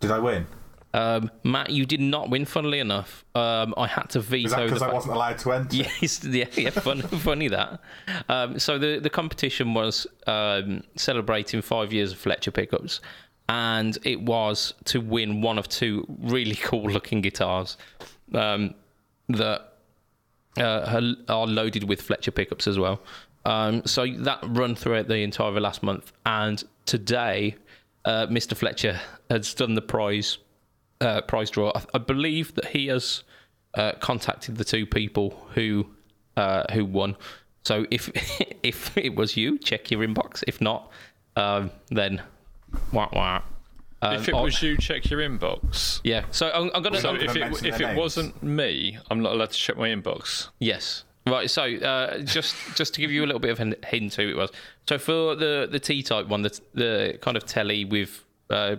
[0.00, 0.46] Did I win?
[0.92, 2.44] Um, Matt, you did not win.
[2.44, 5.76] Funnily enough, um, I had to Is veto because I fact- wasn't allowed to enter?
[5.76, 7.80] Yes, yeah, yeah, fun, funny that.
[8.28, 13.00] Um, so the the competition was um, celebrating five years of Fletcher pickups,
[13.50, 17.76] and it was to win one of two really cool looking guitars
[18.32, 18.74] um,
[19.28, 19.72] that
[20.56, 23.00] uh, are loaded with Fletcher pickups as well.
[23.44, 27.56] Um, so that run throughout the entire last month, and today,
[28.04, 28.56] uh, Mr.
[28.56, 30.38] Fletcher has done the prize
[31.00, 31.72] uh, prize draw.
[31.74, 33.24] I, I believe that he has
[33.74, 35.86] uh, contacted the two people who
[36.36, 37.16] uh, who won.
[37.64, 38.10] So if
[38.62, 40.44] if it was you, check your inbox.
[40.46, 40.92] If not,
[41.34, 42.22] um, then
[42.92, 43.42] wah wah.
[44.02, 46.00] Um, If it I- was you, check your inbox.
[46.04, 46.24] yeah.
[46.30, 47.00] So I'm, I'm gonna.
[47.00, 50.48] So not if it if it wasn't me, I'm not allowed to check my inbox.
[50.58, 51.04] Yes.
[51.26, 51.50] Right.
[51.50, 54.36] So uh, just just to give you a little bit of a hint who it
[54.36, 54.50] was.
[54.88, 58.76] So for the the T type one, the the kind of telly with uh,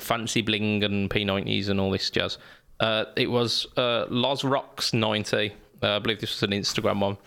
[0.00, 2.38] fancy bling and P90s and all this jazz.
[2.80, 5.52] Uh, it was uh, Los Rocks 90.
[5.82, 7.18] Uh, I believe this was an Instagram one.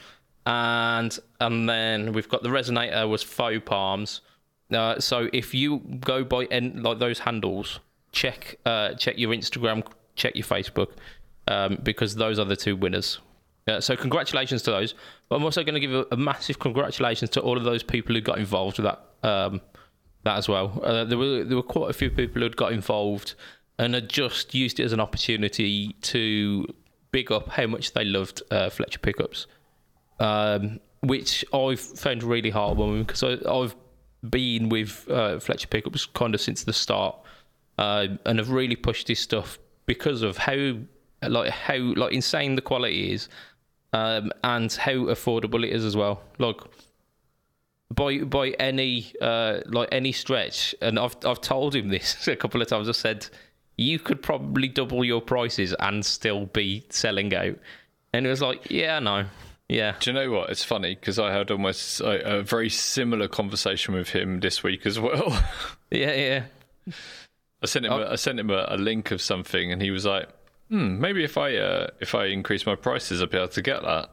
[0.45, 4.21] And and then we've got the resonator was faux palms.
[4.71, 7.79] Uh, so if you go by en- like those handles,
[8.11, 10.89] check uh, check your Instagram, check your Facebook,
[11.47, 13.19] um, because those are the two winners.
[13.67, 14.95] Uh, so congratulations to those.
[15.29, 18.15] But I'm also going to give a, a massive congratulations to all of those people
[18.15, 19.61] who got involved with that um,
[20.23, 20.79] that as well.
[20.83, 23.35] Uh, there were there were quite a few people who got involved
[23.79, 26.65] and had just used it as an opportunity to
[27.11, 29.47] big up how much they loved uh, Fletcher pickups,
[30.19, 33.75] um, which I've found really heartwarming because I, I've
[34.29, 37.15] been with uh, Fletcher pickups kind of since the start,
[37.77, 40.77] uh, and have really pushed this stuff because of how
[41.23, 43.29] like how like insane the quality is,
[43.93, 46.21] um, and how affordable it is as well.
[46.37, 46.57] Like
[47.93, 52.61] by by any uh, like any stretch, and I've I've told him this a couple
[52.61, 52.89] of times.
[52.89, 53.27] I said
[53.77, 57.57] you could probably double your prices and still be selling out,
[58.13, 59.25] and it was like, yeah, no,
[59.69, 60.49] yeah, Do you know what?
[60.49, 64.85] It's funny because I had almost a, a very similar conversation with him this week
[64.85, 65.43] as well.
[65.91, 66.93] yeah, yeah.
[67.61, 70.05] I sent him a, I sent him a, a link of something, and he was
[70.05, 70.29] like,
[70.69, 73.81] "Hmm, maybe if I uh, if I increase my prices, I'll be able to get
[73.83, 74.09] that."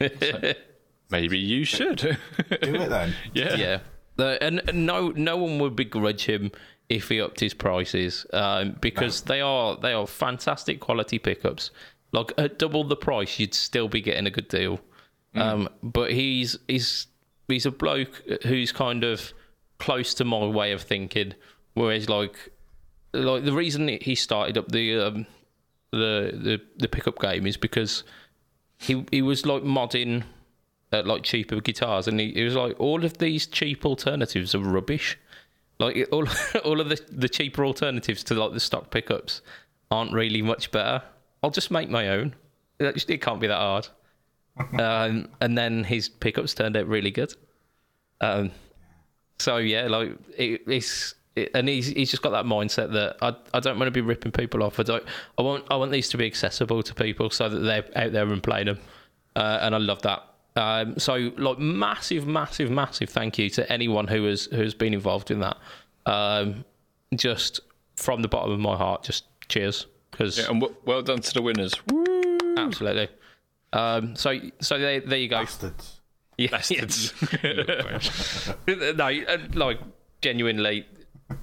[1.10, 1.96] Maybe you should.
[1.98, 2.16] Do
[2.50, 3.14] it then.
[3.32, 3.54] yeah.
[3.56, 3.78] yeah.
[4.16, 6.50] The, and and no, no one would begrudge him
[6.88, 11.70] if he upped his prices um, because they are they are fantastic quality pickups.
[12.12, 14.80] Like at double the price, you'd still be getting a good deal.
[15.34, 17.06] Um, but he's he's
[17.48, 19.32] he's a bloke who's kind of
[19.78, 21.34] close to my way of thinking.
[21.74, 22.52] Whereas like
[23.12, 25.26] like the reason he started up the um,
[25.90, 28.04] the the the pickup game is because
[28.78, 30.24] he he was like modding
[30.92, 34.60] uh, like cheaper guitars, and he, he was like, all of these cheap alternatives are
[34.60, 35.18] rubbish.
[35.78, 36.26] Like all
[36.64, 39.42] all of the the cheaper alternatives to like the stock pickups
[39.90, 41.02] aren't really much better.
[41.42, 42.34] I'll just make my own.
[42.80, 43.88] It can't be that hard.
[44.78, 47.32] Um, and then his pickups turned out really good.
[48.20, 48.50] Um,
[49.38, 53.34] so yeah, like it, it's it, and he's he's just got that mindset that I
[53.54, 54.80] I don't want to be ripping people off.
[54.80, 55.04] I don't
[55.38, 58.26] I want I want these to be accessible to people so that they're out there
[58.32, 58.78] and playing them.
[59.36, 60.24] Uh, and I love that.
[60.56, 64.92] Um, so like massive, massive, massive thank you to anyone who has who has been
[64.94, 65.56] involved in that.
[66.06, 66.64] Um,
[67.14, 67.60] just
[67.94, 71.34] from the bottom of my heart, just cheers because Yeah, and w- well done to
[71.34, 71.74] the winners.
[72.56, 73.08] absolutely.
[73.72, 75.38] Um, so so there, there you go.
[75.40, 75.94] Bastards.
[76.38, 77.12] Yeah, Bastards.
[78.68, 79.80] no, uh, like
[80.22, 80.86] genuinely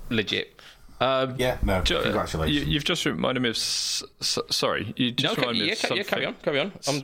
[0.09, 0.61] legit.
[1.01, 2.67] Um, Yeah, no, You, congratulations.
[2.67, 3.55] you've just reminded me of.
[3.57, 5.97] S- s- sorry, you no, just ca- reminded me yeah, of ca- something.
[5.97, 6.71] yeah, carry on, carry on.
[6.87, 7.03] I'm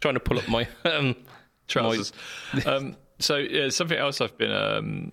[0.00, 0.68] trying to pull up my.
[0.84, 1.16] Um,
[1.68, 2.12] trousers.
[2.66, 4.52] um, so yeah, something else I've been.
[4.52, 5.12] Um,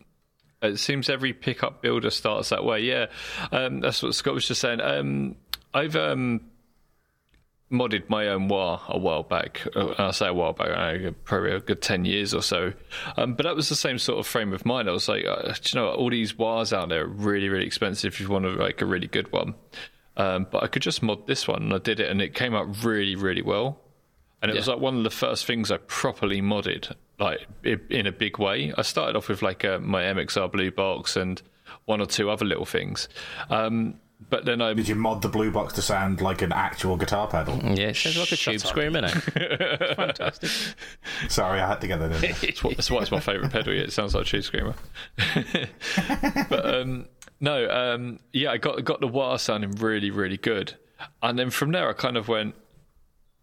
[0.62, 2.82] it seems every pickup builder starts that way.
[2.82, 3.06] Yeah,
[3.54, 4.82] um, that's what Scott was just saying.
[4.82, 5.36] Um,
[5.74, 6.42] I've um,
[7.74, 9.68] modded my own wah a while back.
[9.76, 12.74] Uh, I say a while back, uh, probably a good ten years or so.
[13.18, 14.88] Um, but that was the same sort of frame of mind.
[14.88, 17.66] I was like, uh, do you know, all these wahs out there are really, really
[17.66, 18.14] expensive.
[18.14, 19.56] If you want to like a really good one,
[20.16, 22.56] um, but I could just mod this one, and I did it, and it came
[22.56, 23.80] out really, really well.
[24.42, 28.12] And it was like one of the first things I properly modded, like in a
[28.12, 28.74] big way.
[28.78, 31.42] I started off with like uh my MXR blue box and
[31.86, 33.08] one or two other little things.
[33.50, 36.98] Um, but then I Did you mod the blue box to sound like an actual
[36.98, 37.58] guitar pedal?
[37.64, 39.04] yeah, it sounds like a tube screaming.
[39.06, 39.10] Eh?
[39.96, 40.50] Fantastic.
[41.30, 42.22] Sorry, I had to get that in.
[42.22, 42.34] there.
[42.34, 43.74] That's why- why it's my favourite pedal.
[43.74, 44.76] Yeah, it sounds like a Tube Screamer.
[46.50, 47.08] but um,
[47.40, 50.76] no, um, yeah, I got got the wah sounding really, really good,
[51.22, 52.56] and then from there I kind of went,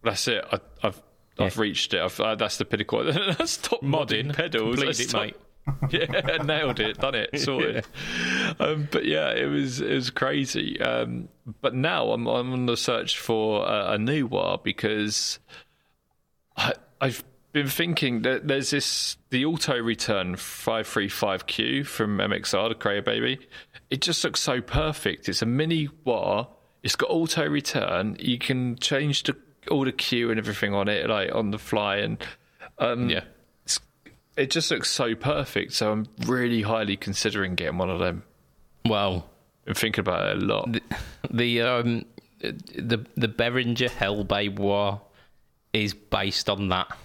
[0.03, 0.45] "That's it.
[0.53, 1.01] I, I've
[1.39, 2.01] I've reached it.
[2.01, 3.01] I've, uh, that's the pinnacle."
[3.39, 4.79] I stopped modding pedals.
[4.79, 5.37] I Completed it, mate.
[5.91, 7.87] yeah, nailed it, done it, sorted.
[8.59, 10.79] Um, but yeah, it was it was crazy.
[10.81, 11.29] Um,
[11.63, 15.39] but now I'm I'm on the search for a, a new wah because
[16.57, 23.01] I, I've been thinking that there's this the auto return 535Q from MXR, the Cry
[23.01, 23.39] Baby.
[23.89, 25.29] It just looks so perfect.
[25.29, 26.47] It's a mini wah.
[26.83, 28.17] It's got auto return.
[28.19, 29.37] You can change the
[29.71, 32.19] all the Q and everything on it, like on the fly, and
[32.79, 33.25] um, Yeah.
[34.37, 35.73] It just looks so perfect.
[35.73, 38.23] So I'm really highly considering getting one of them.
[38.87, 39.29] Well,
[39.65, 40.77] Been thinking about it a lot.
[41.31, 42.05] the um
[42.41, 45.01] the the Behringer Hellbabe Wah
[45.73, 46.97] is based on that.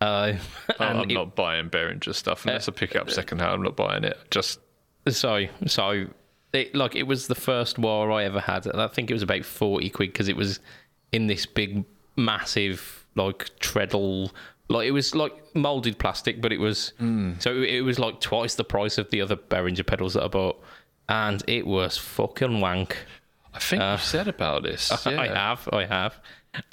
[0.00, 0.34] Uh,
[0.80, 3.52] Oh, I'm it- not buying Behringer stuff unless I pick it up secondhand.
[3.52, 4.16] I'm not buying it.
[4.30, 4.60] Just
[5.08, 6.06] so so
[6.52, 9.22] it, like it was the first wah I ever had, and I think it was
[9.22, 10.60] about forty quid because it was
[11.12, 11.84] in this big,
[12.16, 14.30] massive like treadle.
[14.68, 16.92] Like it was like molded plastic, but it was
[17.38, 20.62] so it was like twice the price of the other Behringer pedals that I bought,
[21.08, 22.96] and it was fucking wank.
[23.54, 24.92] I think you've said about this.
[25.06, 25.20] Yeah.
[25.20, 26.20] I have, I have.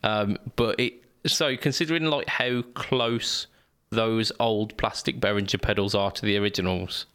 [0.04, 3.48] Um, but it so considering like how close
[3.92, 7.06] those old plastic Behringer pedals are to the originals,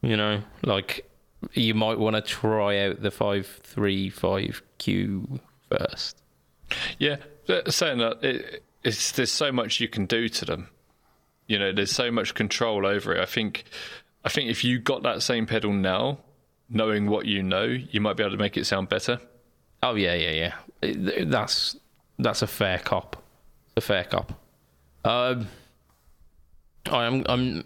[0.00, 1.08] you know, like
[1.52, 6.22] you might want to try out the five three five Q first.
[6.98, 7.16] Yeah,
[7.68, 10.68] saying that, it, it's there's so much you can do to them.
[11.48, 13.20] You know, there's so much control over it.
[13.20, 13.64] I think,
[14.24, 16.18] I think if you got that same pedal now,
[16.68, 19.20] knowing what you know, you might be able to make it sound better.
[19.82, 21.24] Oh yeah, yeah, yeah.
[21.24, 21.76] That's
[22.18, 23.22] that's a fair cop.
[23.76, 24.32] A fair cop.
[25.04, 25.48] Um,
[26.86, 27.64] I'm I'm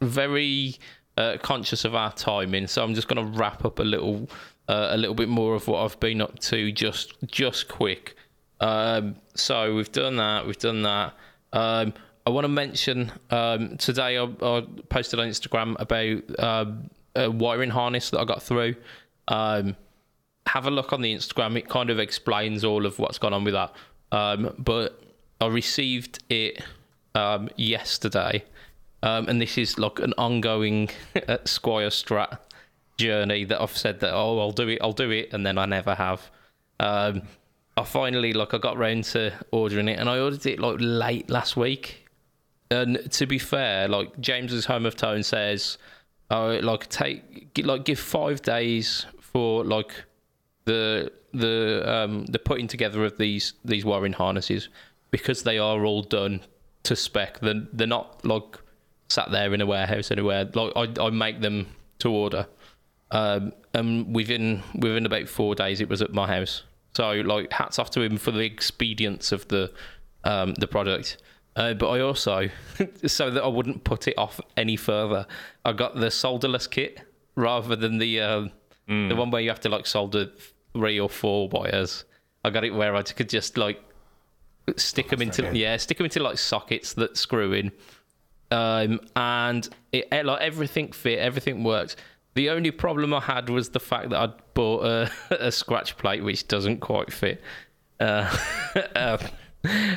[0.00, 0.76] very
[1.16, 4.28] uh, conscious of our timing, so I'm just going to wrap up a little
[4.68, 8.16] uh, a little bit more of what I've been up to, just just quick.
[8.60, 10.46] Um, so we've done that.
[10.46, 11.14] We've done that.
[11.52, 11.94] Um,
[12.26, 17.70] I want to mention um, today I, I posted on Instagram about um, a wiring
[17.70, 18.74] harness that I got through.
[19.28, 19.76] Um,
[20.46, 21.56] have a look on the Instagram.
[21.56, 23.72] It kind of explains all of what's gone on with that.
[24.12, 25.02] Um, but
[25.40, 26.62] I received it
[27.56, 28.44] yesterday,
[29.02, 32.38] and this is like an ongoing uh, Squier Strat
[32.96, 35.66] journey that I've said that oh I'll do it, I'll do it, and then I
[35.66, 36.30] never have.
[37.78, 41.30] I finally like I got round to ordering it, and I ordered it like late
[41.30, 42.08] last week.
[42.70, 45.78] And to be fair, like James's Home of Tone says,
[46.30, 49.92] uh, like take like give five days for like
[50.64, 54.68] the the um the putting together of these these wiring harnesses
[55.10, 56.40] because they are all done
[56.82, 57.38] to spec.
[57.40, 58.58] They're, they're not like
[59.08, 60.50] sat there in a warehouse anywhere.
[60.52, 61.68] Like I, I make them
[62.00, 62.48] to order,
[63.12, 66.64] um, and within within about four days it was at my house.
[66.98, 69.72] So like hats off to him for the expedience of the
[70.24, 71.18] um, the product.
[71.54, 72.48] Uh, but I also,
[73.06, 75.24] so that I wouldn't put it off any further,
[75.64, 77.00] I got the solderless kit
[77.36, 78.48] rather than the uh,
[78.88, 80.26] the one where you have to like solder
[80.72, 82.04] three or four wires.
[82.44, 83.80] I got it where I could just like
[84.76, 87.70] stick them into yeah, stick them into like sockets that screw in,
[88.50, 91.94] um, and it like everything fit, everything worked.
[92.34, 95.10] The only problem I had was the fact that I'd bought a,
[95.46, 97.40] a scratch plate which doesn't quite fit.
[98.00, 98.36] Uh,
[98.96, 99.18] uh,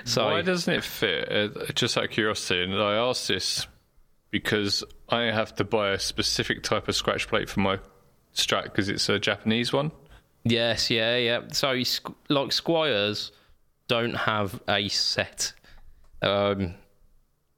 [0.05, 1.31] so Why doesn't it fit?
[1.31, 3.65] Uh, just out of curiosity, and I ask this
[4.29, 7.79] because I have to buy a specific type of scratch plate for my
[8.35, 9.91] Strat because it's a Japanese one.
[10.43, 11.41] Yes, yeah, yeah.
[11.51, 13.31] So, like Squiers
[13.87, 15.53] don't have a set,
[16.21, 16.75] um,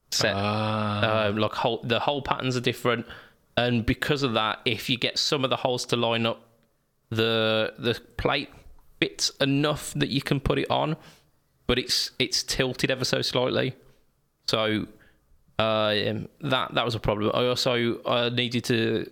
[0.09, 0.33] set.
[0.35, 3.05] Um, like whole, the whole patterns are different,
[3.55, 6.52] and because of that, if you get some of the holes to line up,
[7.15, 8.49] the the plate
[8.99, 10.95] fits enough that you can put it on,
[11.67, 13.75] but it's it's tilted ever so slightly.
[14.47, 14.87] So
[15.59, 15.93] uh,
[16.41, 17.31] that that was a problem.
[17.33, 19.09] I also uh, needed to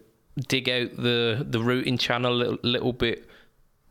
[0.48, 3.28] dig out the the routing channel a little, little bit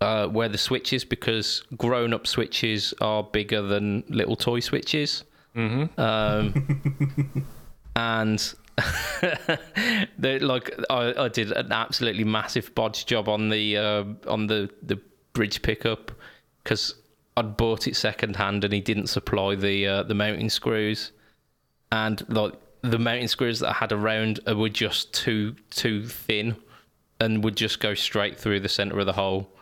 [0.00, 5.24] uh, where the switches because grown up switches are bigger than little toy switches.
[5.54, 6.00] Mm-hmm.
[6.00, 7.46] Um,
[7.96, 8.54] and
[10.18, 14.70] they like I, I did an absolutely massive bodge job on the uh, on the
[14.82, 15.00] the
[15.32, 16.12] bridge pickup
[16.62, 16.94] because
[17.36, 21.12] I'd bought it second hand and he didn't supply the uh, the mounting screws
[21.92, 26.56] and like the mounting screws that I had around were just too too thin
[27.20, 29.50] and would just go straight through the center of the hole.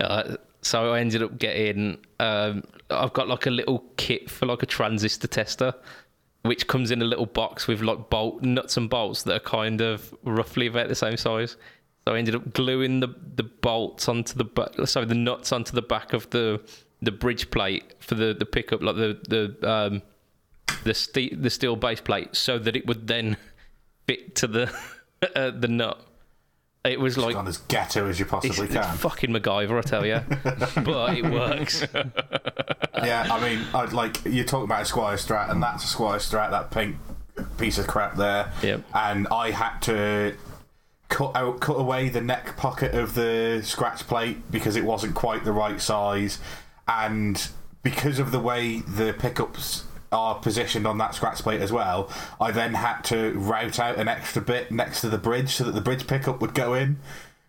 [0.00, 4.62] Uh, so I ended up getting um, I've got like a little kit for like
[4.62, 5.74] a transistor tester,
[6.44, 9.80] which comes in a little box with like bolt nuts and bolts that are kind
[9.80, 11.56] of roughly about the same size.
[12.06, 15.72] So I ended up gluing the the bolts onto the bu- sorry the nuts onto
[15.72, 16.60] the back of the
[17.00, 20.02] the bridge plate for the the pickup like the the um
[20.84, 23.38] the steel the steel base plate so that it would then
[24.06, 24.70] fit to the
[25.34, 26.06] uh, the nut.
[26.84, 28.96] It was like Gone as ghetto as you it's, possibly it's can.
[28.96, 30.20] fucking MacGyver, I tell you.
[30.84, 31.82] but it works.
[33.02, 36.16] yeah, I mean, I'd like you're talking about a Squier Strat, and that's a Squier
[36.16, 36.96] Strat, that pink
[37.56, 38.52] piece of crap there.
[38.62, 38.82] Yep.
[38.92, 40.34] And I had to
[41.08, 45.44] cut out, cut away the neck pocket of the scratch plate because it wasn't quite
[45.44, 46.38] the right size,
[46.86, 47.48] and
[47.82, 49.84] because of the way the pickups
[50.14, 52.08] are positioned on that scratch plate as well,
[52.40, 55.72] I then had to route out an extra bit next to the bridge so that
[55.72, 56.98] the bridge pickup would go in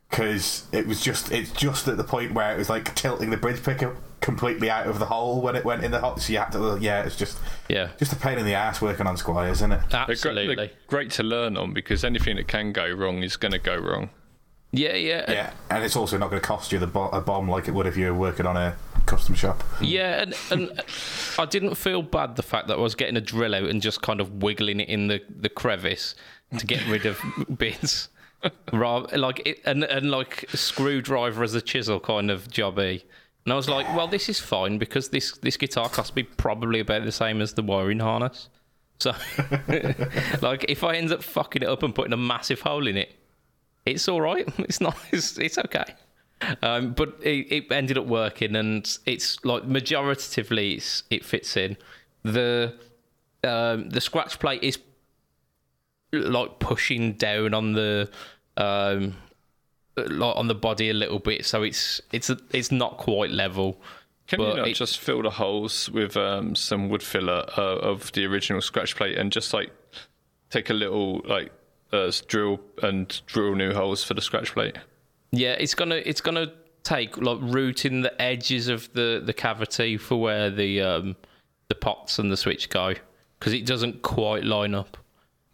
[0.10, 3.38] because it was just it's just at the point where it was like tilting the
[3.38, 6.18] bridge pickup completely out of the hole when it went in the hole.
[6.18, 7.38] So you had to yeah, it's just
[7.70, 7.90] Yeah.
[8.00, 9.82] just a pain in the ass working on Squiers, isn't it?
[9.94, 10.56] Absolutely.
[10.56, 13.76] they're great to learn on because anything that can go wrong is going to go
[13.76, 14.10] wrong.
[14.72, 17.48] Yeah, yeah, Yeah, and it's also not going to cost you the bo- a bomb
[17.50, 18.76] like it would if you were working on a
[19.06, 19.64] custom shop.
[19.82, 20.82] Yeah, and, and
[21.38, 24.02] I didn't feel bad the fact that I was getting a drill out and just
[24.02, 26.16] kind of wiggling it in the, the crevice
[26.58, 27.20] to get rid of
[27.58, 28.10] bits.
[28.72, 33.04] Rather, like it, and and like a screwdriver as a chisel kind of jobby.
[33.44, 36.80] And I was like, well, this is fine because this this guitar cost me probably
[36.80, 38.50] about the same as the wiring harness.
[39.00, 39.14] So,
[40.42, 43.16] like, if I end up fucking it up and putting a massive hole in it,
[43.86, 44.48] it's all right.
[44.60, 44.98] It's not.
[45.12, 45.96] It's, it's okay.
[46.62, 51.78] Um, but it, it ended up working, and it's like majoritatively it's, it fits in.
[52.24, 52.74] The
[53.44, 54.78] um, the scratch plate is
[56.12, 58.10] like pushing down on the
[58.58, 59.16] um,
[59.96, 63.82] like on the body a little bit, so it's it's it's not quite level.
[64.28, 67.62] Can But you not it- just fill the holes with um, some wood filler uh,
[67.78, 69.72] of the original scratch plate and just like
[70.50, 71.52] take a little like
[71.94, 74.78] uh, drill and drill new holes for the scratch plate?
[75.32, 76.54] Yeah, it's gonna it's gonna
[76.84, 81.16] take like rooting the edges of the the cavity for where the um
[81.68, 82.94] the pots and the switch go
[83.40, 84.98] because it doesn't quite line up.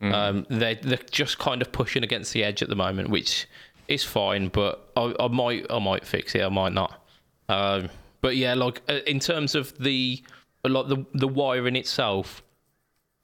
[0.01, 3.47] Um, they they're just kind of pushing against the edge at the moment, which
[3.88, 4.47] is fine.
[4.47, 6.41] But I, I might I might fix it.
[6.41, 7.05] I might not.
[7.49, 7.89] Um,
[8.22, 10.24] but yeah, like uh, in terms of the
[10.63, 12.41] like the the wiring itself,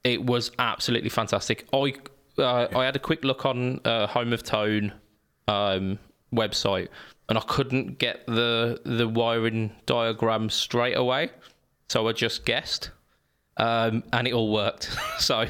[0.04, 1.68] it was absolutely fantastic.
[1.74, 1.96] I
[2.38, 4.94] uh, I had a quick look on uh, Home of Tone
[5.48, 5.98] um,
[6.34, 6.90] website,
[7.30, 11.30] and I couldn't get the the wiring diagram straight away,
[11.90, 12.92] so I just guessed,
[13.58, 14.90] um, and it all worked.
[15.20, 15.48] so,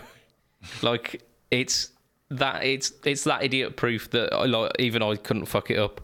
[0.82, 1.92] like, it's
[2.30, 6.02] that it's it's that idiot proof that I, like even I couldn't fuck it up.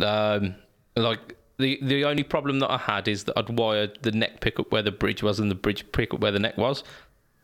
[0.00, 0.54] Um,
[0.96, 4.70] like the the only problem that I had is that I'd wired the neck pickup
[4.72, 6.84] where the bridge was and the bridge pickup where the neck was.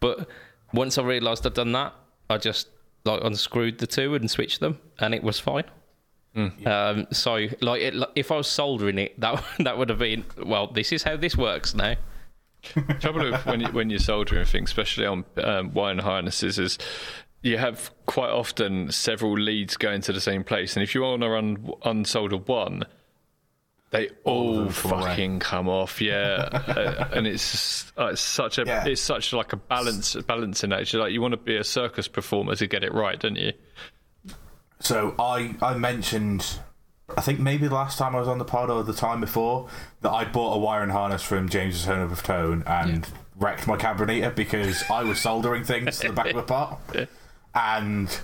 [0.00, 0.28] But
[0.72, 1.94] once I realised I'd done that,
[2.28, 2.68] I just
[3.04, 5.64] like unscrewed the two and switched them, and it was fine.
[6.34, 10.66] Um, so like it, if I was soldering it, that that would have been well.
[10.68, 11.96] This is how this works now.
[13.00, 16.78] trouble with when you, when you're soldering things, especially on um, wiring harnesses, is
[17.42, 21.22] you have quite often several leads going to the same place, and if you want
[21.22, 22.84] to un- unsolder one,
[23.90, 25.02] they all them come away.
[25.10, 26.00] fucking come off.
[26.00, 28.86] Yeah, uh, and it's uh, it's such a Yeah.
[28.86, 30.94] it's such like a balance balancing act.
[30.94, 33.52] Like you want to be a circus performer to get it right, don't you?
[34.82, 36.58] So I I mentioned,
[37.16, 39.68] I think maybe the last time I was on the pod or the time before
[40.00, 43.06] that I bought a wiring harness from James's Home of Tone and
[43.36, 46.80] wrecked my carburetor because I was soldering things to the back of the pot,
[47.54, 48.20] and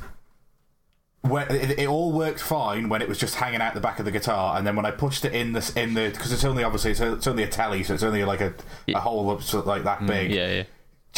[1.22, 4.04] when it, it all worked fine when it was just hanging out the back of
[4.04, 6.64] the guitar, and then when I pushed it in this in the because it's only
[6.64, 8.52] obviously it's, it's only a telly, so it's only like a,
[8.88, 10.32] a hole up so like that mm, big.
[10.32, 10.62] Yeah, yeah.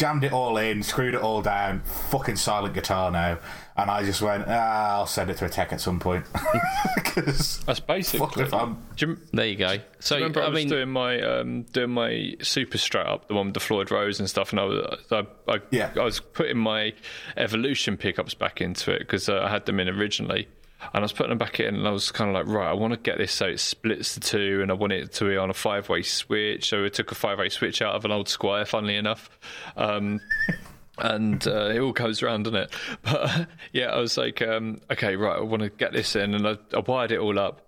[0.01, 3.37] Jammed it all in, screwed it all down, fucking silent guitar now.
[3.77, 6.25] And I just went, ah, I'll send it to a tech at some point.
[7.15, 8.43] That's basically.
[8.43, 8.79] if I'm.
[8.97, 9.77] You, There you go.
[9.99, 13.35] So remember I, I was mean, doing my um, doing my super strat up, the
[13.35, 15.91] one with the Floyd Rose and stuff, and I was I, I, Yeah.
[15.95, 16.93] I was putting my
[17.37, 20.47] evolution pickups back into it because uh, I had them in originally,
[20.93, 22.73] and I was putting them back in, and I was kind of like, right, I
[22.73, 25.37] want to get this so it splits the two, and I want it to be
[25.37, 26.69] on a five way switch.
[26.69, 29.29] So I took a five way switch out of an old Squier, funnily enough.
[29.77, 30.19] Um,
[30.97, 32.73] and uh, it all goes around, doesn't it?
[33.03, 36.33] But uh, yeah, I was like, um, okay, right, I want to get this in,
[36.33, 37.61] and I, I wired it all up,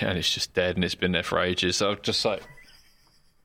[0.00, 1.76] and it's just dead, and it's been there for ages.
[1.76, 2.42] So I'm just like,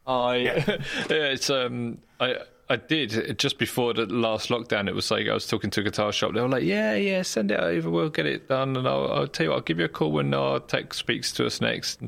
[0.06, 0.78] I, yeah.
[1.10, 2.38] it's um, I.
[2.70, 4.88] I did just before the last lockdown.
[4.90, 6.34] It was like I was talking to a guitar shop.
[6.34, 7.90] They were like, "Yeah, yeah, send it over.
[7.90, 10.12] We'll get it done." And I'll, I'll tell you, what, I'll give you a call
[10.12, 12.02] when our tech speaks to us next.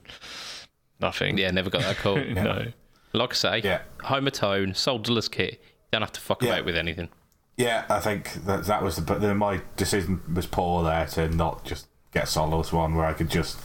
[0.99, 1.38] Nothing.
[1.38, 2.18] yeah, never got that call.
[2.30, 2.66] no.
[3.14, 3.82] Like I say, Yeah.
[4.03, 5.53] Home of Tone, solderless kit.
[5.53, 5.60] You
[5.93, 6.49] don't have to fuck Yeah.
[6.55, 7.10] about with anything.
[7.57, 9.01] Yeah, I think that that was the.
[9.01, 13.05] But then my decision was poor there to not just get a solderless one where
[13.05, 13.60] I could just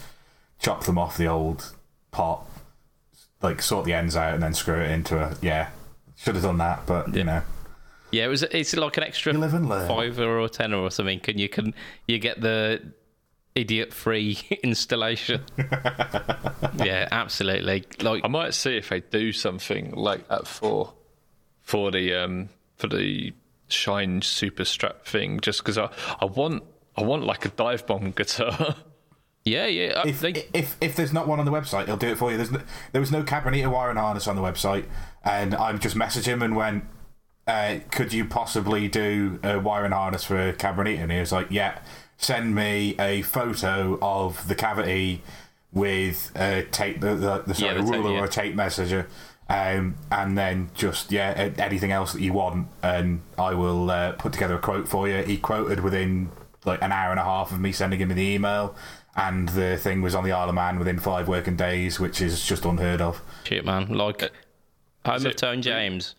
[0.61, 1.73] chop them off the old
[2.13, 2.47] pot,
[3.43, 5.37] like sort the ends out and then screw it into a.
[5.43, 5.71] Yeah,
[6.25, 7.43] should have done that, but you know.
[8.11, 8.43] Yeah, it was.
[8.45, 9.87] It's like an extra You live and learn.
[9.89, 11.21] fiver or tenner or something.
[11.21, 11.75] Can you can
[12.09, 12.81] you get the
[13.55, 15.43] idiot-free installation?
[16.77, 17.85] yeah, absolutely.
[18.01, 20.93] Like I might see if they do something like that for
[21.63, 23.33] for the um for the
[23.69, 26.63] Shine Super Strat thing, just because I I want
[26.97, 28.77] I want like a dive bomb guitar.
[29.45, 29.93] yeah, yeah.
[29.97, 30.23] uh, If,
[30.55, 32.37] if if there's not one on the website, he'll do it for you.
[32.37, 32.61] There's no,
[32.93, 34.85] there was no Cabernet wiring harness on the website,
[35.25, 36.85] and I just messaged him and went,
[37.47, 41.79] uh, "Could you possibly do a wiring harness for Cabernet?" And he was like, "Yeah,
[42.17, 45.23] send me a photo of the cavity
[45.73, 48.21] with a tape, the, the, the sorry, Yeah, the a tape, ruler yeah.
[48.21, 49.09] or a tape measure."
[49.47, 54.33] Um, and then just yeah, anything else that you want, and I will uh, put
[54.33, 55.23] together a quote for you.
[55.23, 56.31] He quoted within
[56.65, 58.75] like an hour and a half of me sending him the email,
[59.17, 62.45] and the thing was on the Isle of Man within five working days, which is
[62.47, 63.21] just unheard of.
[63.45, 63.89] Shit, man.
[63.89, 64.31] Like,
[65.05, 66.15] home of Tone James.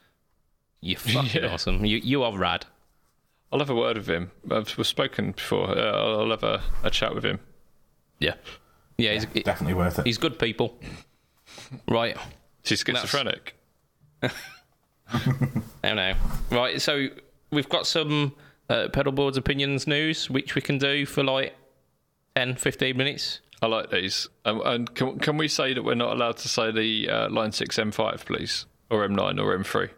[0.82, 1.54] You fucking Yeah.
[1.54, 1.84] awesome.
[1.86, 2.66] You you are rad.
[3.52, 4.32] I'll have a word with him.
[4.52, 5.70] I've we've spoken before.
[5.78, 7.40] Uh, I'll I'll have a, a chat with him.
[8.20, 8.36] Yeah.
[8.98, 10.06] Yeah, he's, Definitely worth it.
[10.06, 10.80] he's good people.
[11.90, 12.16] Right.
[12.64, 13.56] Is he schizophrenic?
[14.22, 14.30] I
[15.84, 16.14] don't know.
[16.50, 17.08] Right, so
[17.52, 18.34] we've got some
[18.70, 21.56] uh, pedal boards opinions news, which we can do for like
[22.36, 23.40] 10, 15 minutes.
[23.62, 24.28] I like these.
[24.44, 27.52] Um, and can, can we say that we're not allowed to say the uh, Line
[27.52, 28.66] 6 M5, please?
[28.90, 29.90] Or M9 or M3?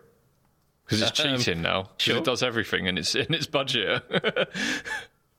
[0.85, 1.83] Because it's Um, cheating now.
[1.83, 2.17] 'Cause sure.
[2.17, 4.03] it does everything and it's in its budget.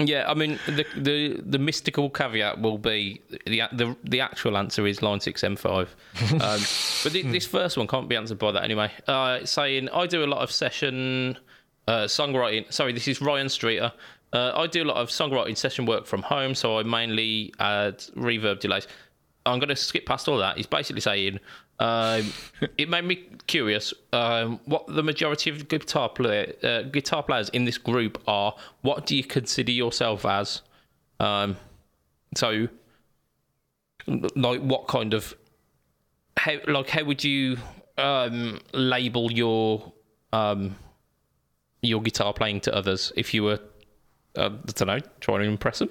[0.01, 4.87] Yeah, I mean the the, the mystical caveat will be the the the actual answer
[4.87, 5.97] is line six M five,
[6.35, 8.93] um, but thi- this first one can't be answered by that anyway.
[9.09, 11.37] Uh, saying I do a lot of session
[11.89, 12.73] uh, songwriting.
[12.73, 13.93] Sorry, this is Ryan Streeter.
[14.33, 17.99] Uh, I do a lot of songwriting session work from home, so I mainly add
[18.17, 18.87] reverb delays.
[19.47, 20.57] I'm going to skip past all that.
[20.57, 21.41] He's basically saying
[21.79, 22.33] um,
[22.79, 27.65] it made me curious um, what the majority of guitar player, uh, guitar players in
[27.65, 28.55] this group are.
[28.83, 30.63] What do you consider yourself as?
[31.21, 31.57] Um,
[32.35, 32.69] so,
[34.07, 35.35] like, what kind of
[36.37, 37.59] how like how would you
[37.97, 39.93] um, label your
[40.33, 40.77] um,
[41.83, 43.59] your guitar playing to others if you were uh,
[44.39, 45.91] I don't know trying to impress them?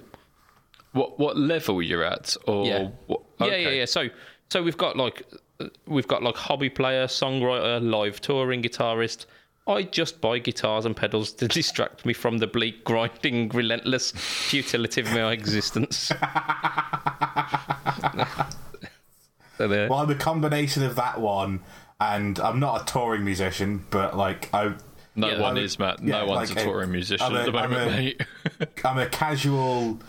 [0.98, 2.36] what what level you're at?
[2.46, 2.90] Or Yeah.
[3.08, 3.64] What, Yeah, okay.
[3.64, 3.86] yeah, yeah.
[3.86, 4.10] So,
[4.50, 5.24] so we've got like
[5.60, 9.26] uh, we've got like hobby player, songwriter, live touring guitarist.
[9.68, 15.02] I just buy guitars and pedals to distract me from the bleak, grinding, relentless futility
[15.02, 15.98] of my existence.
[19.58, 19.90] so there.
[19.90, 21.60] Well, I'm a combination of that one,
[22.00, 24.74] and I'm not a touring musician, but like I,
[25.18, 26.02] No Yeah, one I- is, Matt.
[26.04, 27.96] yeah, no one's like a a- touring musician I'm a- at the I'm moment, a-
[27.98, 28.22] mate.
[28.86, 30.00] I'm a casual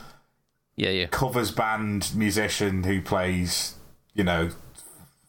[0.77, 1.07] Yeah, yeah.
[1.07, 3.75] covers band musician who plays,
[4.15, 4.51] you know,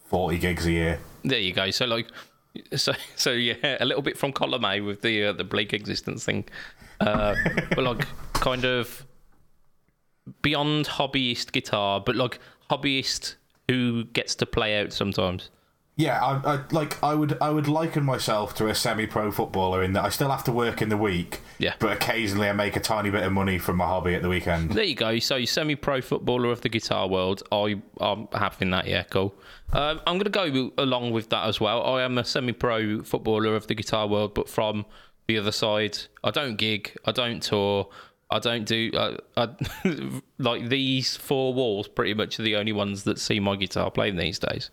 [0.05, 0.99] forty gigs a year.
[1.23, 1.71] There you go.
[1.71, 2.07] So like,
[2.75, 6.25] so so yeah, a little bit from column A with the uh, the bleak existence
[6.25, 6.43] thing,
[6.99, 7.35] uh,
[7.69, 9.05] but like kind of
[10.41, 13.35] beyond hobbyist guitar, but like hobbyist
[13.69, 15.49] who gets to play out sometimes.
[15.99, 19.91] Yeah, I, I like I would I would liken myself to a semi-pro footballer in
[19.93, 21.41] that I still have to work in the week.
[21.57, 21.73] Yeah.
[21.77, 24.71] But occasionally I make a tiny bit of money from my hobby at the weekend.
[24.71, 25.19] There you go.
[25.19, 27.43] So you semi-pro footballer of the guitar world.
[27.51, 28.87] I I'm having that.
[28.87, 29.35] Yeah, cool.
[29.73, 31.85] Um, I'm going to go along with that as well.
[31.85, 34.85] I am a semi-pro footballer of the guitar world, but from
[35.27, 35.97] the other side.
[36.23, 36.95] I don't gig.
[37.03, 37.89] I don't tour.
[38.31, 38.89] I don't do.
[38.95, 43.57] I, I, like these four walls, pretty much are the only ones that see my
[43.57, 44.71] guitar playing these days.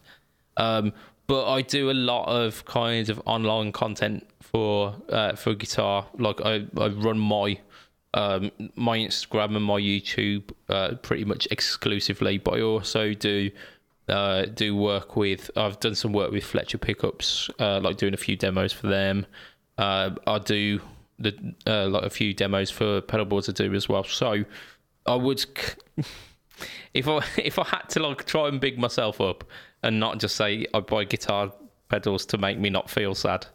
[0.56, 0.92] Um,
[1.26, 6.06] but I do a lot of kind of online content for uh, for guitar.
[6.18, 7.58] Like I, I run my
[8.14, 12.38] um, my Instagram and my YouTube uh, pretty much exclusively.
[12.38, 13.50] But I also do
[14.08, 15.50] uh, do work with.
[15.56, 19.26] I've done some work with Fletcher Pickups, uh, like doing a few demos for them.
[19.78, 20.80] Uh, I do
[21.18, 24.04] the uh, like a few demos for pedalboards I do as well.
[24.04, 24.44] So
[25.06, 25.44] I would.
[26.94, 29.44] if I if I had to like try and big myself up
[29.82, 31.52] and not just say I buy guitar
[31.88, 33.46] pedals to make me not feel sad,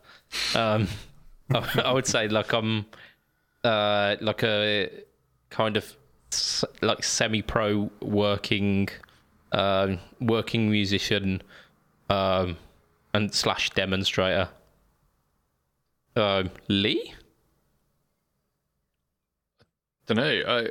[0.55, 0.87] um,
[1.53, 2.85] I, I would say like I'm
[3.63, 4.89] uh, like a
[5.49, 5.95] kind of
[6.81, 8.89] like semi-pro working
[9.51, 11.41] um, working musician
[12.09, 12.57] um,
[13.13, 14.49] and slash demonstrator.
[16.15, 17.13] Um, Lee.
[20.07, 20.43] don't know.
[20.47, 20.67] I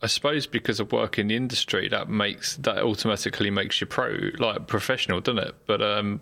[0.00, 4.30] I suppose because of work in the industry, that makes that automatically makes you pro,
[4.38, 5.54] like professional, doesn't it?
[5.66, 6.20] But um,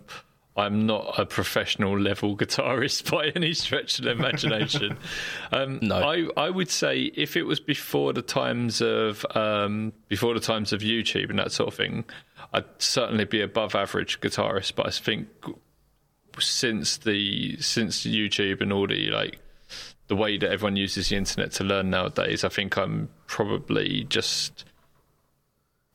[0.55, 4.97] I'm not a professional level guitarist by any stretch of the imagination.
[5.51, 5.97] um, No.
[5.97, 10.73] I I would say if it was before the times of um, before the times
[10.73, 12.05] of YouTube and that sort of thing,
[12.53, 14.73] I'd certainly be above average guitarist.
[14.75, 15.27] But I think
[16.39, 19.39] since the since YouTube and all the like
[20.07, 24.65] the way that everyone uses the internet to learn nowadays, I think I'm probably just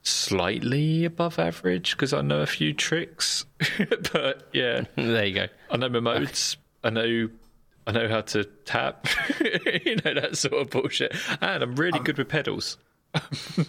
[0.03, 3.45] slightly above average because I know a few tricks.
[4.13, 5.47] but yeah, There you go.
[5.71, 6.57] I know my modes.
[6.85, 7.29] I know.
[7.85, 9.09] I know how to tap,
[9.85, 12.77] you know that sort of bullshit, and I'm really good with pedals.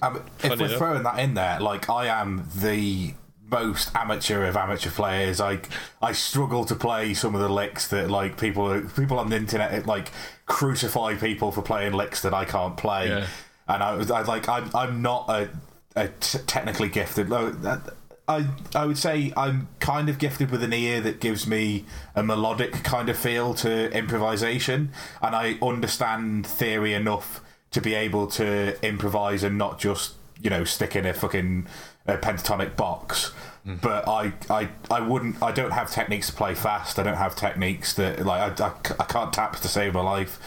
[0.03, 0.77] Um, if we're enough.
[0.77, 3.15] throwing that in there, like I am the
[3.49, 5.39] most amateur of amateur players.
[5.39, 5.59] I
[6.01, 9.85] I struggle to play some of the licks that like people people on the internet
[9.85, 10.11] like
[10.45, 13.09] crucify people for playing licks that I can't play.
[13.09, 13.27] Yeah.
[13.67, 15.49] And I was I like I'm I'm not a,
[15.95, 17.29] a t- technically gifted.
[17.29, 17.79] no, uh,
[18.27, 21.85] I I would say I'm kind of gifted with an ear that gives me
[22.15, 24.91] a melodic kind of feel to improvisation,
[25.21, 27.41] and I understand theory enough
[27.71, 31.67] to be able to improvise and not just you know stick in a fucking
[32.05, 33.31] a pentatonic box.
[33.65, 35.41] But I, I, I wouldn't.
[35.41, 36.99] I don't have techniques to play fast.
[36.99, 40.37] I don't have techniques that like I, I, I can't tap to save my life.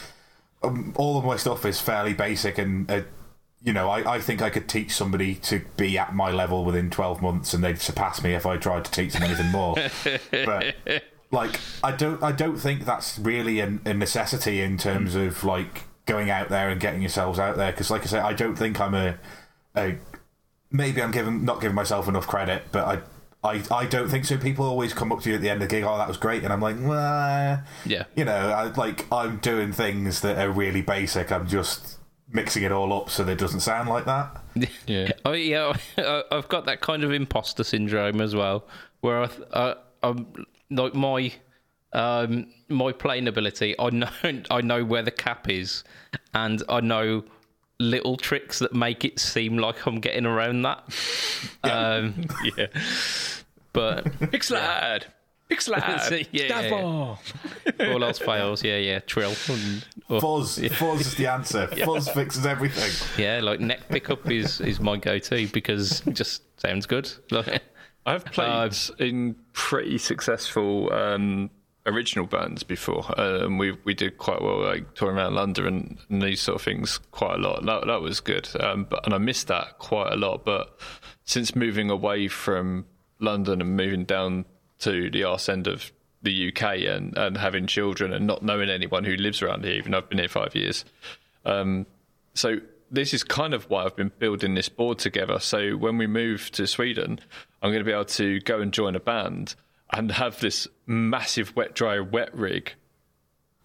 [0.62, 3.02] Um, all of my stuff is fairly basic, and uh,
[3.62, 6.90] you know I, I think I could teach somebody to be at my level within
[6.90, 9.76] twelve months, and they'd surpass me if I tried to teach them anything more.
[10.30, 10.74] but
[11.30, 15.84] like I don't I don't think that's really a, a necessity in terms of like
[16.04, 18.78] going out there and getting yourselves out there because like I say I don't think
[18.78, 19.16] I'm a,
[19.74, 19.96] a
[20.70, 23.00] maybe I'm giving not giving myself enough credit but I
[23.44, 24.36] I, I don't think so.
[24.38, 26.16] People always come up to you at the end of the gig, oh, that was
[26.16, 26.42] great.
[26.42, 28.04] And I'm like, well, Yeah.
[28.16, 31.30] you know, I, like I'm doing things that are really basic.
[31.30, 31.98] I'm just
[32.32, 34.42] mixing it all up so that it doesn't sound like that.
[34.88, 35.12] Yeah.
[35.24, 38.64] Oh yeah, I- I've got that kind of imposter syndrome as well,
[39.00, 40.26] where I, I I'm
[40.70, 41.30] like my
[41.92, 43.76] um my playing ability.
[43.78, 44.08] I know
[44.50, 45.84] I know where the cap is,
[46.34, 47.22] and I know
[47.78, 50.84] little tricks that make it seem like I'm getting around that.
[51.62, 52.66] Um, Yeah.
[53.72, 55.06] but Big slide.
[55.48, 55.60] Big.
[56.32, 57.92] Yeah, yeah, yeah.
[57.92, 58.64] all else fails.
[58.64, 59.34] Yeah, yeah, trill.
[60.08, 61.66] Or- Fuzz, fuzz is the answer.
[61.84, 62.90] Fuzz fixes everything.
[63.22, 67.10] yeah, like neck pickup is is my go-to because it just sounds good.
[67.30, 67.62] Like,
[68.06, 71.50] I've played in pretty successful um,
[71.86, 76.22] original bands before, and we we did quite well, like touring around London and, and
[76.22, 77.64] these sort of things quite a lot.
[77.64, 80.44] That that was good, um, but and I missed that quite a lot.
[80.44, 80.78] But
[81.24, 82.86] since moving away from
[83.20, 84.44] London and moving down
[84.80, 89.04] to the arse end of the UK and and having children and not knowing anyone
[89.04, 90.84] who lives around here, even though I've been here five years,
[91.44, 91.86] um,
[92.34, 92.58] so
[92.90, 95.40] this is kind of why I've been building this board together.
[95.40, 97.20] So when we move to Sweden,
[97.62, 99.54] I'm going to be able to go and join a band
[99.90, 102.72] and have this massive wet dry wet rig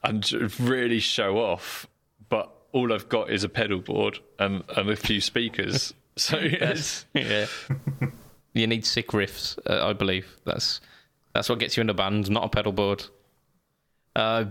[0.04, 1.88] and really show off.
[2.30, 5.94] But all I've got is a pedal board and, and a few speakers.
[6.18, 7.46] So yes yeah.
[8.54, 10.36] you need sick riffs, uh, I believe.
[10.44, 10.82] That's
[11.34, 13.06] that's what gets you in a band, not a pedal board.
[14.16, 14.46] Uh,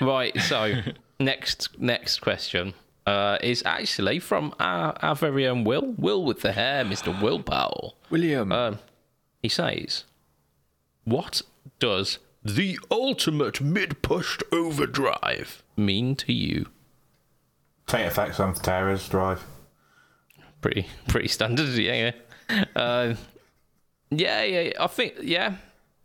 [0.00, 0.38] right.
[0.40, 0.74] So
[1.20, 2.74] next next question
[3.06, 5.94] uh, is actually from our, our very own Will.
[5.96, 7.96] Will with the hair, Mister Will Powell.
[8.10, 8.50] William.
[8.52, 8.78] Um,
[9.40, 10.04] he says,
[11.08, 11.42] "What
[11.78, 16.66] does the ultimate mid-pushed overdrive mean to you?"
[17.86, 19.44] Take effects Antares drive.
[20.60, 21.68] pretty pretty standard.
[21.68, 22.12] Yeah,
[22.50, 23.14] yeah, uh,
[24.10, 24.72] yeah, yeah.
[24.78, 25.56] I think yeah.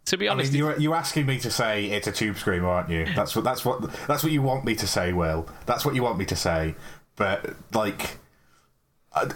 [0.07, 2.67] To be I mean, honest, you're you're asking me to say it's a tube screamer,
[2.67, 3.05] aren't you?
[3.15, 5.47] That's what that's what that's what you want me to say, Will.
[5.65, 6.75] That's what you want me to say.
[7.15, 8.17] But like,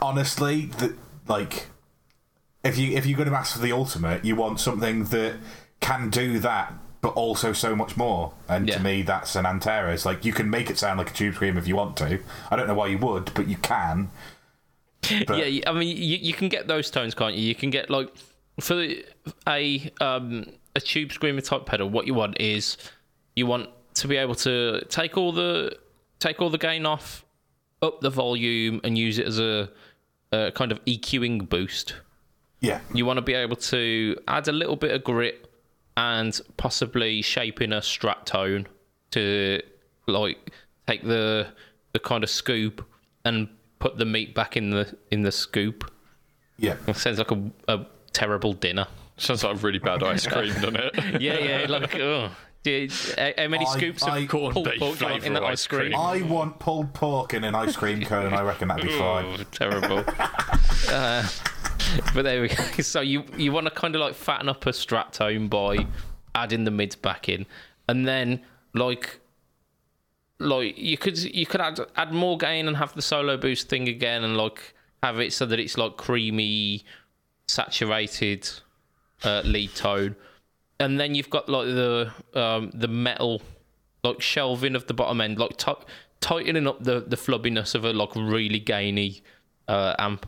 [0.02, 0.96] honestly, the,
[1.28, 1.68] like,
[2.64, 5.36] if you if you're going to ask for the ultimate, you want something that
[5.80, 8.34] can do that, but also so much more.
[8.50, 8.78] And Yeah.
[8.78, 10.06] to me, that's an Antares.
[10.06, 12.20] Like, you can make it sound like a tube scream if you want to.
[12.50, 14.10] I don't know why you would, but you can.
[15.28, 15.70] But- yeah.
[15.70, 17.44] I mean, you, you can get those tones, can't you?
[17.48, 18.10] You can get like
[18.60, 19.06] for the,
[19.48, 20.46] a um
[20.76, 21.90] a tube screamer type pedal.
[21.90, 22.78] What you want is
[23.36, 25.78] you want to be able to take all the
[26.20, 27.24] take all the gain off,
[27.82, 29.70] up the volume, and use it as a,
[30.32, 31.94] a kind of EQing boost.
[32.60, 35.48] Yeah, You want to be able to add a little bit of grit
[35.96, 38.68] and possibly shape in a strat tone
[39.12, 39.62] to
[40.08, 40.52] like
[40.88, 41.48] take the
[41.94, 42.84] the kind of scoop
[43.26, 43.48] and
[43.80, 45.92] put the meat back in the in the scoop.
[46.58, 46.76] yeah.
[46.88, 48.88] It sounds like a, a terrible dinner.
[49.18, 50.96] Sounds like really bad ice cream, doesn't it?
[51.22, 52.32] Yeah, yeah, like oh.
[52.64, 55.32] Did, how how many I- scoops I- of Corned pulled pork do you want in
[55.34, 55.82] flavour that ice ice cream?
[55.92, 55.96] cream.
[55.96, 58.34] I want pulled pork in an ice cream cone.
[58.34, 59.26] I reckon that'd be fine.
[59.40, 60.04] Oh, terrible.
[60.90, 61.28] uh,
[62.14, 62.64] but there we go.
[62.82, 65.88] So you you want to kind of like fatten up a strat tone by
[66.36, 67.46] adding the mids back in,
[67.88, 68.42] and then
[68.74, 69.20] like
[70.40, 73.88] like you could you could add add more gain and have the solo boost thing
[73.88, 76.84] again, and like have it so that it's like creamy,
[77.48, 78.50] saturated
[79.24, 80.16] uh, lead tone,
[80.80, 83.42] and then you've got like the um, the metal
[84.04, 85.74] like shelving of the bottom end, like ti
[86.20, 89.22] tightening up the the flubbiness of a like really gainy
[89.68, 90.28] uh, amp,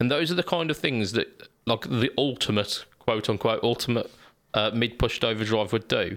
[0.00, 4.10] and those are the kind of things that like the ultimate quote unquote ultimate
[4.54, 6.16] uh, mid pushed overdrive would do.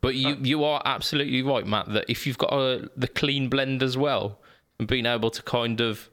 [0.00, 1.92] But you you are absolutely right, Matt.
[1.92, 4.38] That if you've got a, the clean blend as well,
[4.78, 6.10] and being able to kind of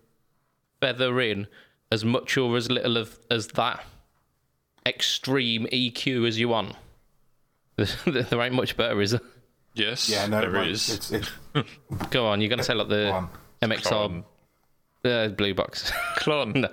[0.80, 1.48] feather in
[1.92, 3.84] as much or as little of as that
[4.86, 6.76] extreme EQ as you want,
[7.76, 9.22] there ain't much better, is there?
[9.74, 10.90] yes, Yeah, no, there like, is.
[10.90, 11.30] It's, it's,
[12.12, 13.30] Go on, you're gonna say like the on.
[13.62, 14.24] MXR
[15.06, 15.92] uh, blue box.
[16.18, 16.56] Klon.
[16.56, 16.70] no.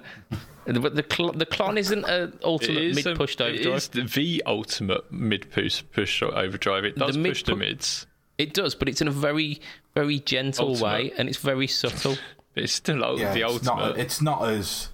[0.81, 3.76] But the cl- the Klon isn't an ultimate is mid pushed overdrive.
[3.76, 6.85] is the, the ultimate mid push push overdrive.
[6.85, 8.07] It does mid push the mids,
[8.37, 9.61] It does, but it's in a very
[9.95, 10.87] very gentle Ultimate.
[10.87, 12.16] way, and it's very subtle.
[12.55, 13.76] but it's still yeah, the it's ultimate.
[13.89, 13.99] not.
[13.99, 14.91] It's not as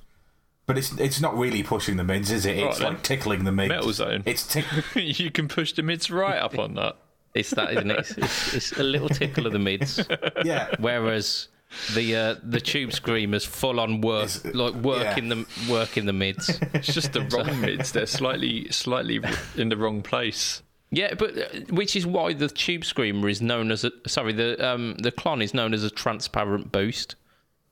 [0.66, 2.57] But it's it's not really pushing the mids, is it?
[2.57, 3.03] It's Right, like then.
[3.03, 3.70] tickling the mids.
[3.70, 4.22] Metal zone.
[4.26, 4.64] It's tick.
[4.95, 6.97] you can push the mids right up on that.
[7.35, 7.99] It's that, isn't it?
[7.99, 10.01] It's, it's, it's a little tickle of the mids.
[10.45, 10.68] yeah.
[10.78, 11.49] Whereas
[11.95, 15.35] the uh, the tube screamers full on work, It's- like working yeah.
[15.35, 16.49] the working the mids.
[16.75, 17.93] It's just the wrong mids.
[17.93, 19.20] They're slightly, slightly
[19.57, 20.62] in the wrong place.
[20.91, 24.64] Yeah, but uh, which is why the tube screamer is known as a sorry the
[24.64, 27.16] um the Klon is known as a transparent boost.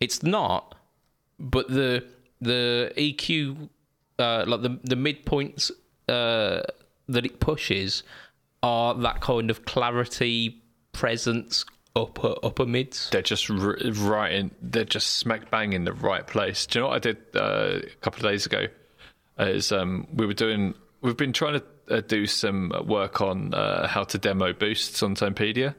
[0.01, 0.75] It's not,
[1.39, 2.05] but the
[2.41, 3.69] the EQ
[4.19, 5.71] uh like the the midpoints
[6.09, 6.63] uh
[7.09, 8.03] that it pushes
[8.63, 10.61] are that kind of clarity
[10.93, 11.65] presence
[11.95, 13.11] upper upper mids.
[13.11, 14.51] They're just r- right in.
[14.61, 16.67] They're just smack bang in the right place.
[16.67, 18.67] Do you know what I did uh, a couple of days ago?
[19.39, 20.75] Is um, we were doing.
[21.01, 25.15] We've been trying to uh, do some work on uh, how to demo boosts on
[25.17, 25.75] Tonepedia.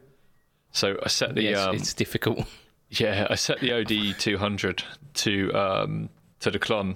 [0.72, 2.45] So I set the Yes, um, it's difficult.
[2.89, 4.84] Yeah, I set the OD 200
[5.16, 6.09] to um,
[6.41, 6.95] to the Klon.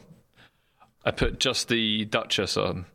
[1.06, 2.86] I put just the Duchess on,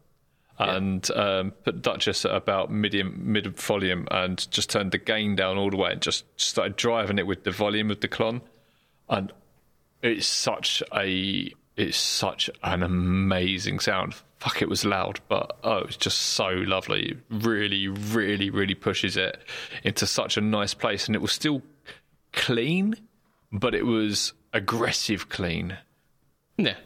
[0.59, 5.59] and um, put Duchess at about medium mid volume, and just turned the gain down
[5.59, 8.43] all the way, and just started driving it with the volume of the Klon,
[9.09, 9.33] and
[10.03, 14.15] it's such a it's such an amazing sound.
[14.39, 17.17] Fuck, it was loud, but oh, it was just so lovely.
[17.31, 19.41] Really, really, really pushes it
[19.85, 21.63] into such a nice place, and it was still
[22.33, 22.97] clean,
[23.53, 25.79] but it was aggressive clean.
[26.57, 26.77] Yeah.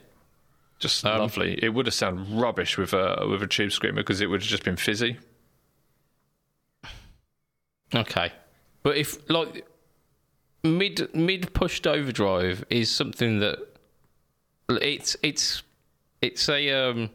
[0.78, 1.58] Just lovely.
[1.62, 4.48] It would have sounded rubbish with a with a tube screamer because it would have
[4.48, 5.16] just been fizzy.
[7.94, 8.32] Okay,
[8.82, 9.66] but if like
[10.64, 13.58] mid mid pushed overdrive is something that
[14.68, 15.62] it's it's
[16.20, 17.10] it's a um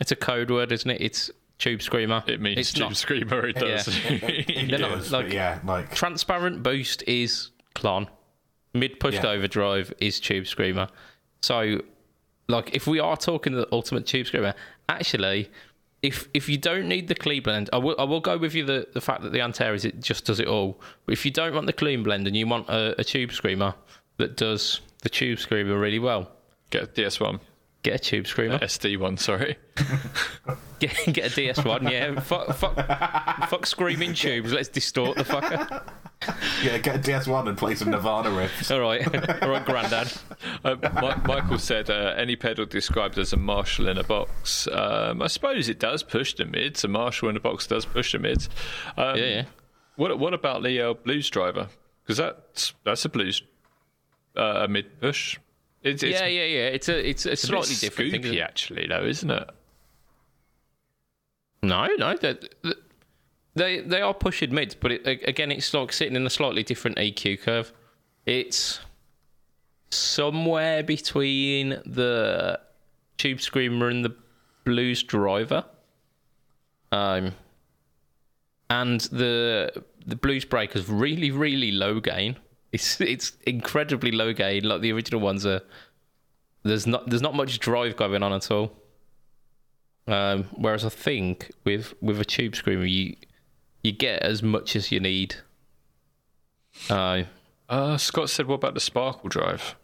[0.00, 1.00] it's a code word, isn't it?
[1.00, 2.22] It's tube screamer.
[2.26, 3.46] It means it's tube not screamer.
[3.48, 3.88] It does.
[4.10, 8.06] It They're not, like- yeah, like transparent boost is Klon.
[8.74, 9.30] Mid pushed Yeah.
[9.30, 10.88] overdrive is tube screamer.
[11.40, 11.80] So,
[12.48, 14.54] like, if we are talking the ultimate tube screamer,
[14.88, 15.50] actually,
[16.02, 18.64] if if you don't need the clean blend, I will I will go with you
[18.64, 20.80] the, the fact that the Antares it just does it all.
[21.06, 23.74] But if you don't want the clean blend and you want a, a tube screamer
[24.18, 26.30] that does the tube screamer really well,
[26.70, 27.40] Get a DS1,
[27.82, 28.58] get a tube screamer.
[28.58, 29.16] SD one.
[29.16, 29.56] Sorry.
[30.80, 31.90] Get, get a DS1.
[31.90, 32.76] Yeah, fuck, fuck,
[33.48, 34.52] fuck screaming tubes.
[34.52, 35.82] Let's distort the fucker.
[36.62, 38.70] yeah, get a DS1 and play some Nirvana riffs.
[38.74, 39.02] All right,
[39.42, 40.12] all right, Grandad.
[40.64, 44.66] Uh, Mi- Michael said uh, any pedal described as a Marshall in a box.
[44.68, 46.82] Um, I suppose it does push the mids.
[46.82, 48.48] A Marshall in a box does push the mids.
[48.96, 49.44] Um, Yeah, yeah.
[49.96, 51.68] What What about the uh, blues driver?
[52.02, 53.42] Because that's that's a blues
[54.36, 55.38] uh, a mid push.
[55.82, 56.66] It's, it's Yeah, yeah, yeah.
[56.66, 58.22] It's a it's a a bit slightly different thing.
[58.22, 59.50] scoopy, isn't actually, though, isn't it?
[61.62, 62.36] No, no, they
[63.58, 66.96] they they are pushing mids, but it, again, it's like sitting in a slightly different
[66.96, 67.72] EQ curve.
[68.26, 68.80] It's
[69.90, 72.60] somewhere between the
[73.16, 74.14] tube screamer and the
[74.64, 75.64] blues driver,
[76.92, 77.34] um,
[78.70, 82.36] and the the blues breaker's really really low gain.
[82.72, 84.64] It's it's incredibly low gain.
[84.64, 85.62] Like the original ones are.
[86.64, 88.72] There's not there's not much drive going on at all.
[90.06, 93.16] Um, whereas I think with with a tube screamer, you
[93.82, 95.36] you get as much as you need.
[96.90, 97.22] Uh,
[97.68, 99.74] Uh, Scott said, "What about the Sparkle drive?"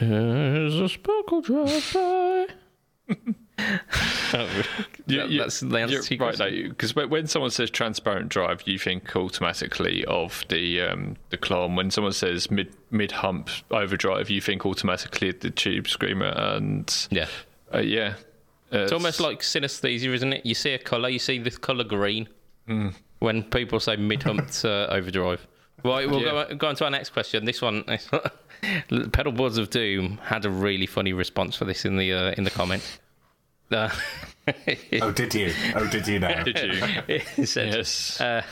[0.00, 2.46] there's a sparkle drive by.
[5.06, 9.14] You- you- that's the answer you're right, because when someone says transparent drive, you think
[9.14, 11.76] automatically of the um, the clone.
[11.76, 16.32] When someone says mid mid hump overdrive, you think automatically of the tube screamer.
[16.36, 17.26] And Yeah,
[17.74, 18.14] uh, yeah,
[18.72, 20.46] uh, it's almost like synesthesia, isn't it?
[20.46, 22.28] You see a color, you see this color green
[22.66, 22.88] Hmm.
[23.18, 25.46] when people say mid humped uh, overdrive.
[25.84, 26.46] Right, we'll Yeah.
[26.48, 27.44] go, go on to our next question.
[27.44, 27.82] This one,
[28.90, 32.50] Pedalboards of Doom had a really funny response for this in the uh, in the
[32.50, 32.82] comment.
[33.72, 33.88] Uh,
[35.00, 35.50] Oh, did you?
[35.74, 36.42] Oh, did you now?
[36.42, 36.82] Did you?
[37.08, 38.20] it said, yes.
[38.20, 38.42] uh,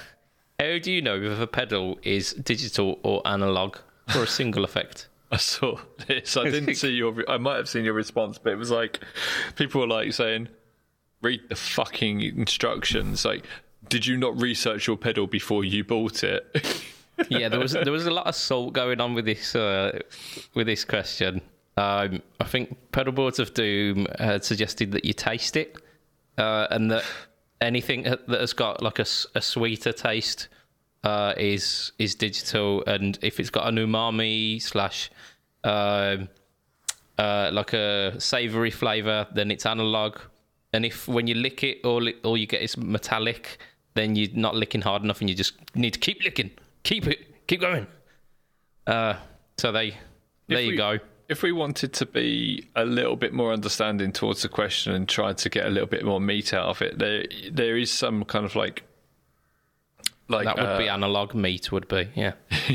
[0.58, 3.76] how do you know if a pedal is digital or analog
[4.08, 5.08] for a single effect?
[5.30, 6.36] I saw this.
[6.36, 7.24] I didn't see your.
[7.28, 9.00] I might have seen your response, but it was like
[9.56, 10.48] people were like saying,
[11.22, 13.44] "Read the fucking instructions." Like,
[13.88, 16.84] did you not research your pedal before you bought it?
[17.28, 19.98] yeah, there was there was a lot of salt going on with this uh,
[20.54, 21.40] with this question.
[21.76, 25.76] Um, I think Pedalboards of Doom had suggested that you taste it,
[26.36, 27.04] uh, and that
[27.60, 30.48] anything that has got like a, a sweeter taste
[31.04, 35.10] uh, is is digital, and if it's got an umami slash
[35.64, 36.28] um,
[37.18, 40.18] uh, like a savoury flavour, then it's analog.
[40.72, 43.58] And if when you lick it, all it, all you get is metallic,
[43.94, 46.50] then you're not licking hard enough, and you just need to keep licking,
[46.84, 47.86] keep it, keep going.
[48.86, 49.14] Uh,
[49.58, 49.90] so they,
[50.48, 50.98] there If you we- go.
[51.28, 55.32] if we wanted to be a little bit more understanding towards the question and try
[55.32, 58.44] to get a little bit more meat out of it, there there is some kind
[58.44, 58.82] of like
[60.30, 62.08] like That would uh, be analog meat, would be.
[62.14, 62.32] Yeah.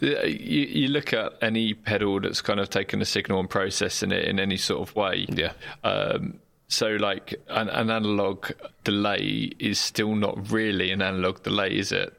[0.00, 4.24] you, you look at any pedal that's kind of taken a signal and processing it
[4.24, 5.26] in any sort of way.
[5.28, 5.52] Yeah.
[5.82, 8.50] Um, so, like an, an analog
[8.84, 12.12] delay is still not really an analog delay, is it?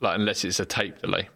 [0.00, 1.28] Like unless it's a tape delay.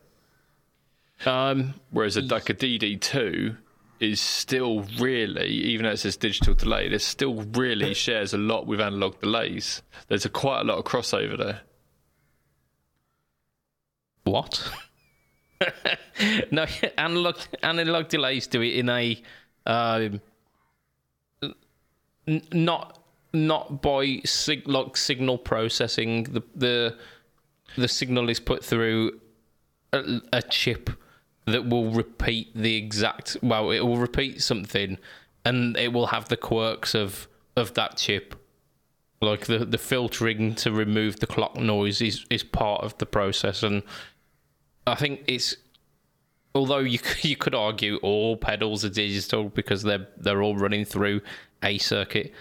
[1.26, 3.56] Um, Whereas a, like a DD2
[4.00, 8.66] is still really, even though it says digital delay, it still really shares a lot
[8.66, 9.82] with analog delays.
[10.08, 11.60] There's a quite a lot of crossover there.
[14.28, 14.70] What?
[16.50, 16.66] no,
[16.96, 19.20] analog analog delays do it in a
[19.66, 20.20] um,
[22.26, 22.98] n- not
[23.32, 26.24] not by sig- like signal processing.
[26.24, 26.96] The the
[27.76, 29.20] the signal is put through
[29.92, 30.90] a, a chip
[31.46, 33.36] that will repeat the exact.
[33.42, 34.98] Well, it will repeat something,
[35.44, 38.34] and it will have the quirks of of that chip.
[39.20, 43.62] Like the the filtering to remove the clock noise is is part of the process,
[43.62, 43.82] and
[44.90, 45.56] I think it's
[46.54, 51.20] although you you could argue all pedals are digital because they're they're all running through
[51.62, 52.32] a circuit.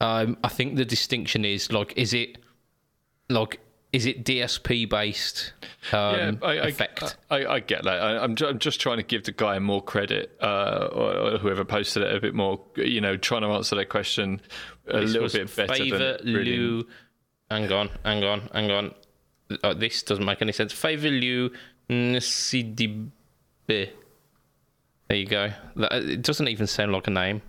[0.00, 2.38] Um, I think the distinction is like, is it
[3.28, 3.60] like
[3.92, 5.52] is it DSP based
[5.92, 7.16] um, I, I, effect?
[7.30, 8.02] I, I get that.
[8.02, 11.38] I, I'm, ju- I'm just trying to give the guy more credit, uh, or, or
[11.38, 12.58] whoever posted it a bit more.
[12.76, 14.40] You know, trying to answer that question
[14.86, 16.26] a This little bit better Favor than.
[16.26, 16.86] Lou.
[17.50, 18.94] Hang on, hang on, hang on.
[19.62, 20.72] Oh, this doesn't make any sense.
[20.72, 21.50] Favor Lou
[21.92, 23.10] Nsidibe.
[23.66, 23.90] There
[25.10, 25.52] you go.
[25.76, 27.42] That- It doesn't even sound like a name.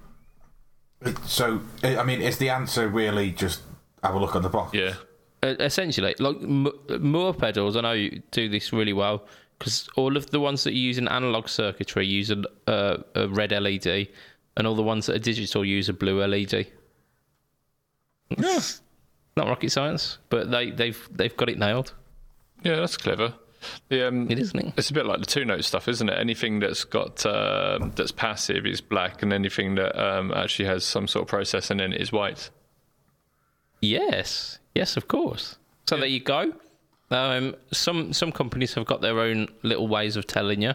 [1.26, 3.62] So, I I mean, is the answer really just
[4.04, 4.74] have a look on the box?
[4.74, 4.94] Yeah.
[5.41, 6.72] Uh, essentially, like M-
[7.02, 9.26] Mooer pedals, I know you do this really well
[9.60, 13.28] because all of the ones that you use in analog circuitry use a, uh, a
[13.28, 14.08] red LED,
[14.56, 16.68] and all the ones that are digital use a blue LED.
[18.30, 18.82] It's
[19.36, 21.94] Not rocket science, but they they've they've got it nailed.
[22.64, 23.34] Yeah, that's clever.
[23.89, 24.74] The, um, It isn't it?
[24.78, 26.18] It's a bit like the two note stuff, isn't it?
[26.18, 31.07] Anything that's got um, that's passive is black, and anything that um, actually has some
[31.07, 32.49] sort of processing in it is white.
[33.82, 35.57] Yes, yes, of course.
[35.88, 36.53] So there you go.
[37.11, 40.74] Um, some some companies have got their own little ways of telling you.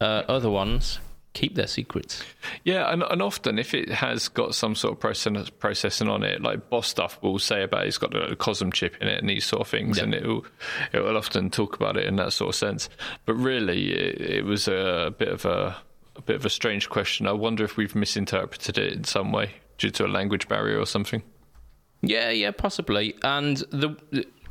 [0.00, 0.98] Uh, other ones
[1.36, 2.22] keep their secrets.
[2.64, 6.40] Yeah, and, and often if it has got some sort of process, processing on it,
[6.42, 9.44] like Boss stuff will say about it's got a COSM chip in it and these
[9.44, 10.04] sort of things, Yeah.
[10.04, 10.44] and it will
[10.92, 12.88] it will often talk about it in that sort of sense.
[13.26, 15.76] But really, it, it was a bit of a
[16.16, 17.26] a bit of a strange question.
[17.26, 20.86] I wonder if we've misinterpreted it in some way due to a language barrier or
[20.86, 21.22] something.
[22.00, 23.14] Yeah, yeah, possibly.
[23.22, 23.96] And the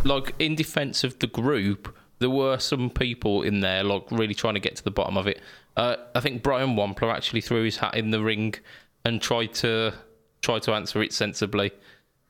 [0.04, 4.54] like in defence of the group, there were some people in there like really trying
[4.54, 5.42] to get to the bottom of it.
[5.76, 8.56] Uh, I think Brian Wampler actually threw his hat in the ring
[9.04, 9.94] and tried to
[10.42, 11.72] try to answer it sensibly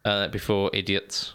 [0.04, 1.34] uh, before idiots.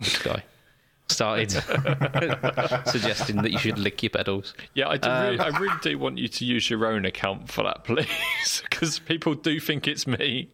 [0.00, 0.44] This guy
[1.08, 1.50] started
[2.86, 4.54] suggesting that you should lick your pedals.
[4.74, 7.50] Yeah, I, do Um, really, I really do want you to use your own account
[7.50, 10.50] for that, please, because people do think it's me.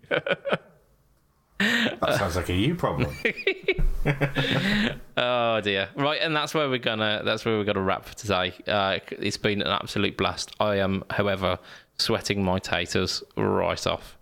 [1.58, 3.14] That sounds like a you problem.
[5.16, 5.88] Oh dear.
[5.96, 8.54] Right, and that's where we're gonna that's where we're gonna wrap for today.
[8.66, 10.54] Uh, it's been an absolute blast.
[10.60, 11.58] I am, however,
[11.98, 14.16] sweating my taters right off.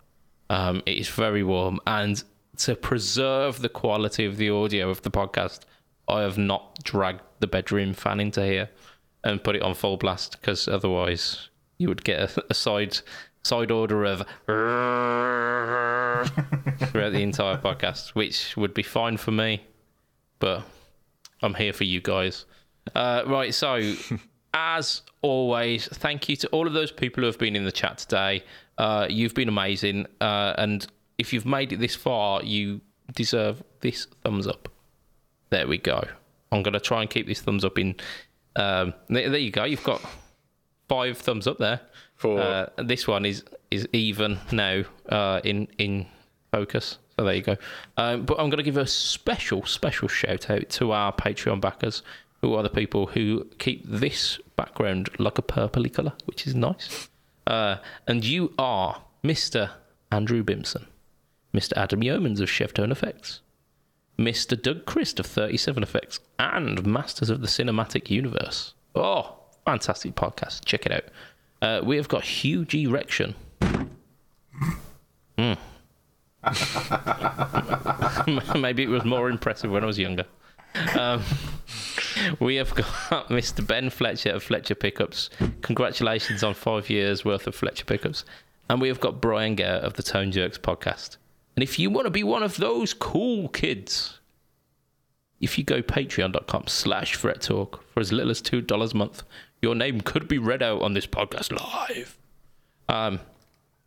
[0.49, 2.23] Um, it is very warm, and
[2.59, 5.61] to preserve the quality of the audio of the podcast,
[6.09, 8.71] I have not dragged the bedroom fan into here
[9.25, 12.99] and put it on full blast because otherwise you would get a, a side
[13.47, 14.19] side order of
[16.89, 19.63] throughout the entire podcast, which would be fine for me
[20.39, 20.65] but
[21.43, 22.45] I'm here for you guys.
[22.95, 23.95] Uh, right, so
[24.55, 27.99] as always, thank you to all of those people who have been in the chat
[27.99, 28.45] today.
[28.79, 30.87] Uh, you've been amazing, uh, and
[31.19, 32.81] if you've made it this far, you
[33.15, 34.69] deserve this thumbs up.
[35.51, 36.03] There we go.
[36.53, 37.97] I'm gonna try and keep this thumbs up in.
[38.57, 39.65] Um, there, there you go.
[39.65, 40.01] You've got
[40.89, 41.81] five thumbs up there.
[42.17, 46.07] For- uh, this one is is even now uh, in in
[46.53, 46.99] focus.
[47.19, 47.57] So there you go.
[47.97, 52.03] Um, but I'm going to give a special special shout out to our Patreon backers,
[52.43, 57.09] who are the people who keep this background like a purpley colour, which is nice.
[57.47, 57.77] Uh,
[58.07, 59.71] and you are Mr.
[60.11, 60.87] Andrew Bimson,
[61.55, 61.73] Mr.
[61.77, 63.41] Adam Yeomans of Chevtone Effects,
[64.19, 64.61] Mr.
[64.61, 68.75] Doug Christ of 37 Effects, and Masters of the Cinematic Universe.
[68.95, 70.65] Oh, fantastic podcast.
[70.65, 71.05] Check it out.
[71.67, 73.35] Uh, we have got huge erection.
[75.37, 75.55] Hmm.
[78.61, 80.27] Maybe it was more impressive when I was younger.
[80.97, 81.25] Um,
[82.39, 82.87] we have got
[83.31, 83.67] Mr.
[83.67, 85.29] Ben Fletcher of Fletcher Pickups.
[85.63, 88.25] Congratulations on five years worth of Fletcher Pickups.
[88.71, 91.17] And we have got Brian Gare of the Tone Jerks podcast.
[91.57, 94.21] And if you want to be one of those cool kids,
[95.41, 99.25] if you go patreon.com slash fret talk for as little as $2 a month,
[99.67, 102.17] your name could be read out on this podcast live.
[102.89, 103.19] Um,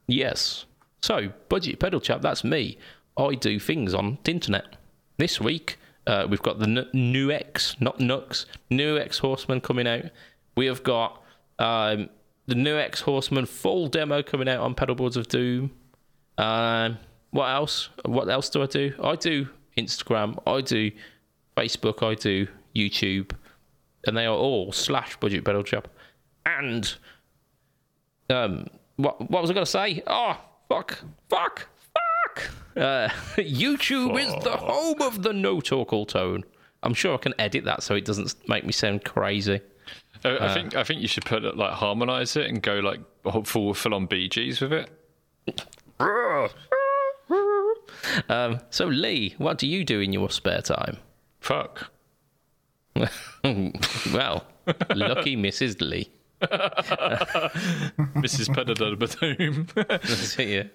[0.08, 0.66] yes.
[1.02, 2.78] So, Budget Pedal Chap, that's me.
[3.18, 4.76] I do things on the internet.
[5.16, 9.88] This week, uh, we've got the N- new X, not Nux, new X Horseman coming
[9.88, 10.04] out.
[10.58, 11.24] We have got
[11.60, 12.10] um,
[12.46, 15.72] the new X Horseman full demo coming out on Pedalboards of Doom.
[16.38, 16.98] Um,
[17.32, 17.88] what else?
[18.04, 18.94] What else do I do?
[19.02, 19.48] I do
[19.78, 20.92] Instagram, I do
[21.56, 23.32] Facebook, I do YouTube,
[24.06, 25.88] and they are all slash Budget Pedal Chap.
[26.46, 26.94] And
[28.30, 28.68] um,
[28.98, 30.04] what what was I going to say?
[30.08, 31.00] Oh, fuck,
[31.30, 32.50] fuck, fuck.
[32.76, 33.08] Uh,
[33.38, 36.44] YouTube is the home of the no talk all tone.
[36.84, 39.60] I'm sure I can edit that so it doesn't make me sound crazy.
[40.24, 43.00] Uh, I think I think you should put it like harmonize it and go like
[43.46, 44.90] full full on Bee Gees with it.
[48.28, 50.98] Um, so Lee, what do you do in your spare time?
[51.42, 51.92] Fuck.
[54.14, 54.46] well,
[54.96, 55.82] lucky Mrs.
[55.82, 56.10] Lee.
[58.16, 58.48] Mrs.
[58.56, 58.98] Pedadada
[60.06, 60.70] See That's.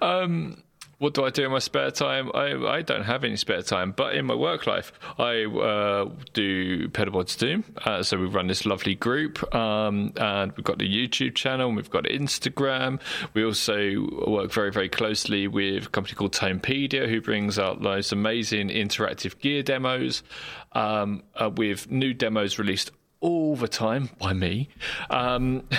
[0.00, 0.62] Um,
[1.02, 2.30] what do I do in my spare time?
[2.32, 6.88] I, I don't have any spare time, but in my work life, I uh, do
[6.90, 7.64] Pedalboards Doom.
[7.84, 11.90] Uh, so we run this lovely group, um, and we've got the YouTube channel, we've
[11.90, 13.00] got Instagram.
[13.34, 18.12] We also work very, very closely with a company called Tonepedia, who brings out those
[18.12, 20.22] amazing interactive gear demos,
[20.70, 24.68] um, uh, with new demos released all the time by me.
[25.10, 25.64] Um,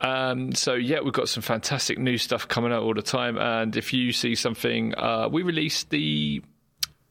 [0.00, 3.38] Um, so yeah, we've got some fantastic new stuff coming out all the time.
[3.38, 6.42] And if you see something, uh, we released the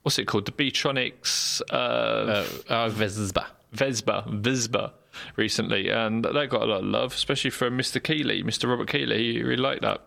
[0.03, 3.47] what's it called, the Beetronics uh, Uh, uh, Vespa.
[3.71, 4.93] Vespa Vespa
[5.35, 8.01] recently, and that got a lot of love, especially from Mr.
[8.01, 8.69] Keeley, Mr.
[8.69, 9.33] Robert Keeley.
[9.33, 10.01] He really liked that.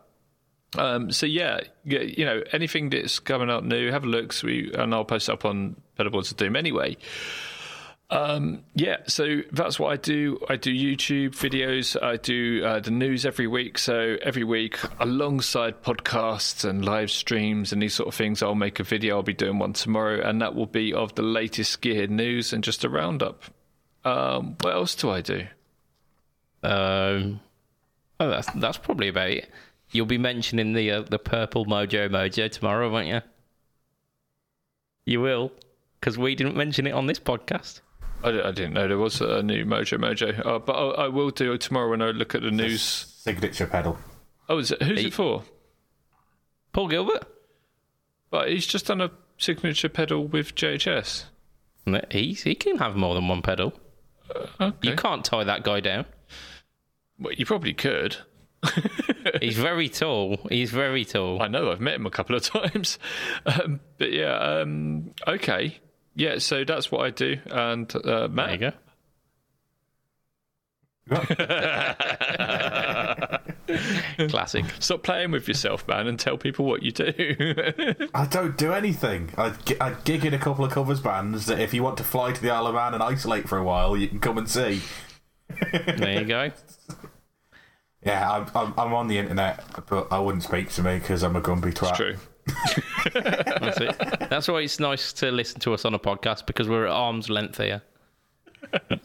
[0.76, 4.32] Um, so yeah, you know, anything that's coming out new, have a look.
[4.32, 6.96] So we, and I'll post it up on Pedalboards of Doom anyway.
[8.10, 10.38] Um, yeah, so that's what I do.
[10.48, 12.00] I do YouTube videos.
[12.02, 13.76] I do uh, the news every week.
[13.76, 18.80] So every week, alongside podcasts and live streams and these sort of things, I'll make
[18.80, 19.16] a video.
[19.16, 22.64] I'll be doing one tomorrow, and that will be of the latest gear news and
[22.64, 23.44] just a roundup.
[24.04, 25.46] Um, what else do I do?
[26.62, 27.40] Um,
[28.20, 29.50] oh, that's that's probably about it.
[29.90, 33.20] You'll be mentioning the uh, the purple Mojo Mojo tomorrow, won't you?
[35.04, 35.52] You will,
[36.00, 37.80] because we didn't mention it on this podcast.
[38.24, 41.30] I, I didn't know there was a new Mojo Mojo, uh, but I, I will
[41.30, 42.82] do it tomorrow when I look at the news.
[42.82, 43.98] Signature pedal.
[44.48, 44.82] Oh, is it?
[44.82, 45.06] Who's Hey.
[45.08, 45.44] it for?
[46.72, 47.24] Paul Gilbert.
[48.30, 51.24] But he's just done a signature pedal with JHS.
[51.86, 53.72] No, He's, he can have more than one pedal.
[54.60, 54.76] Okay.
[54.90, 56.04] You can't tie that guy down.
[57.18, 58.16] Well, you probably could.
[59.40, 60.38] He's very tall.
[60.50, 61.40] He's very tall.
[61.42, 62.98] I know I've met him a couple of times,
[63.46, 65.78] um, but yeah, um, okay,
[66.18, 66.38] yeah.
[66.38, 67.38] So that's what I do.
[67.46, 68.72] And uh, There you Matt, go.
[74.28, 74.64] Classic.
[74.78, 77.14] stop playing with yourself, man, and tell people what you do.
[78.14, 79.30] I don't do anything.
[79.38, 82.32] I, I gig in a couple of covers bands that if you want to fly
[82.32, 84.82] to the Isle of Man and isolate for a while, you can come and see.
[85.72, 86.50] There you go.
[88.00, 91.34] Yeah, I'm, I'm, I'm on the internet, but I wouldn't speak to me because I'm
[91.34, 91.96] a grumpy twat.
[91.96, 92.14] True.
[93.14, 94.28] That's it.
[94.30, 97.28] That's why it's nice to listen to us on a podcast because we're at arm's
[97.28, 97.82] length here.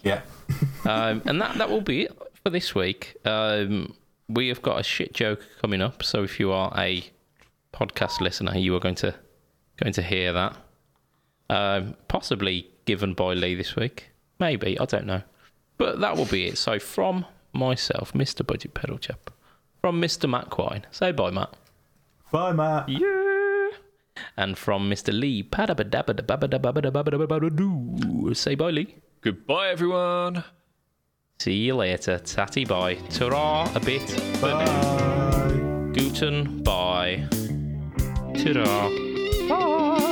[0.03, 0.21] Yeah.
[0.85, 3.15] Um, and that, that will be it for this week.
[3.23, 3.93] Um,
[4.27, 7.05] we have got a shit joke coming up, so if you are a
[7.73, 9.15] podcast listener, you are going to
[9.77, 10.57] going to hear that.
[11.49, 14.09] Um, possibly given by Lee this week,
[14.39, 15.21] maybe I don't know,
[15.77, 16.57] but that will be it.
[16.57, 18.45] So from myself, Mr.
[18.45, 19.29] Budget Pedal Chap,
[19.79, 20.29] from Mr.
[20.29, 21.53] Matt Quine, say bye, Matt.
[22.31, 22.89] Bye, Matt.
[22.89, 23.32] Yeah
[24.37, 25.11] and from Mr.
[25.17, 25.43] Lee.
[28.33, 28.95] Say bye, Lee.
[29.21, 30.43] Goodbye, everyone.
[31.39, 32.19] See you later.
[32.19, 32.95] Tatty bye.
[33.09, 34.07] Ta a bit.
[34.41, 35.91] Bye.
[35.93, 37.27] Guten bye.
[38.35, 38.89] Ta
[39.49, 40.09] Bye.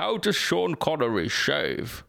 [0.00, 2.04] How does Sean Connery shave?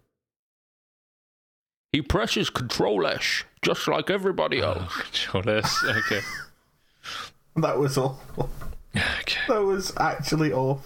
[1.91, 4.95] He presses Control S, just like everybody oh, else.
[5.01, 5.75] Control S.
[5.85, 6.21] Okay.
[7.57, 8.49] That was awful.
[8.95, 9.41] Okay.
[9.49, 10.85] That was actually awful.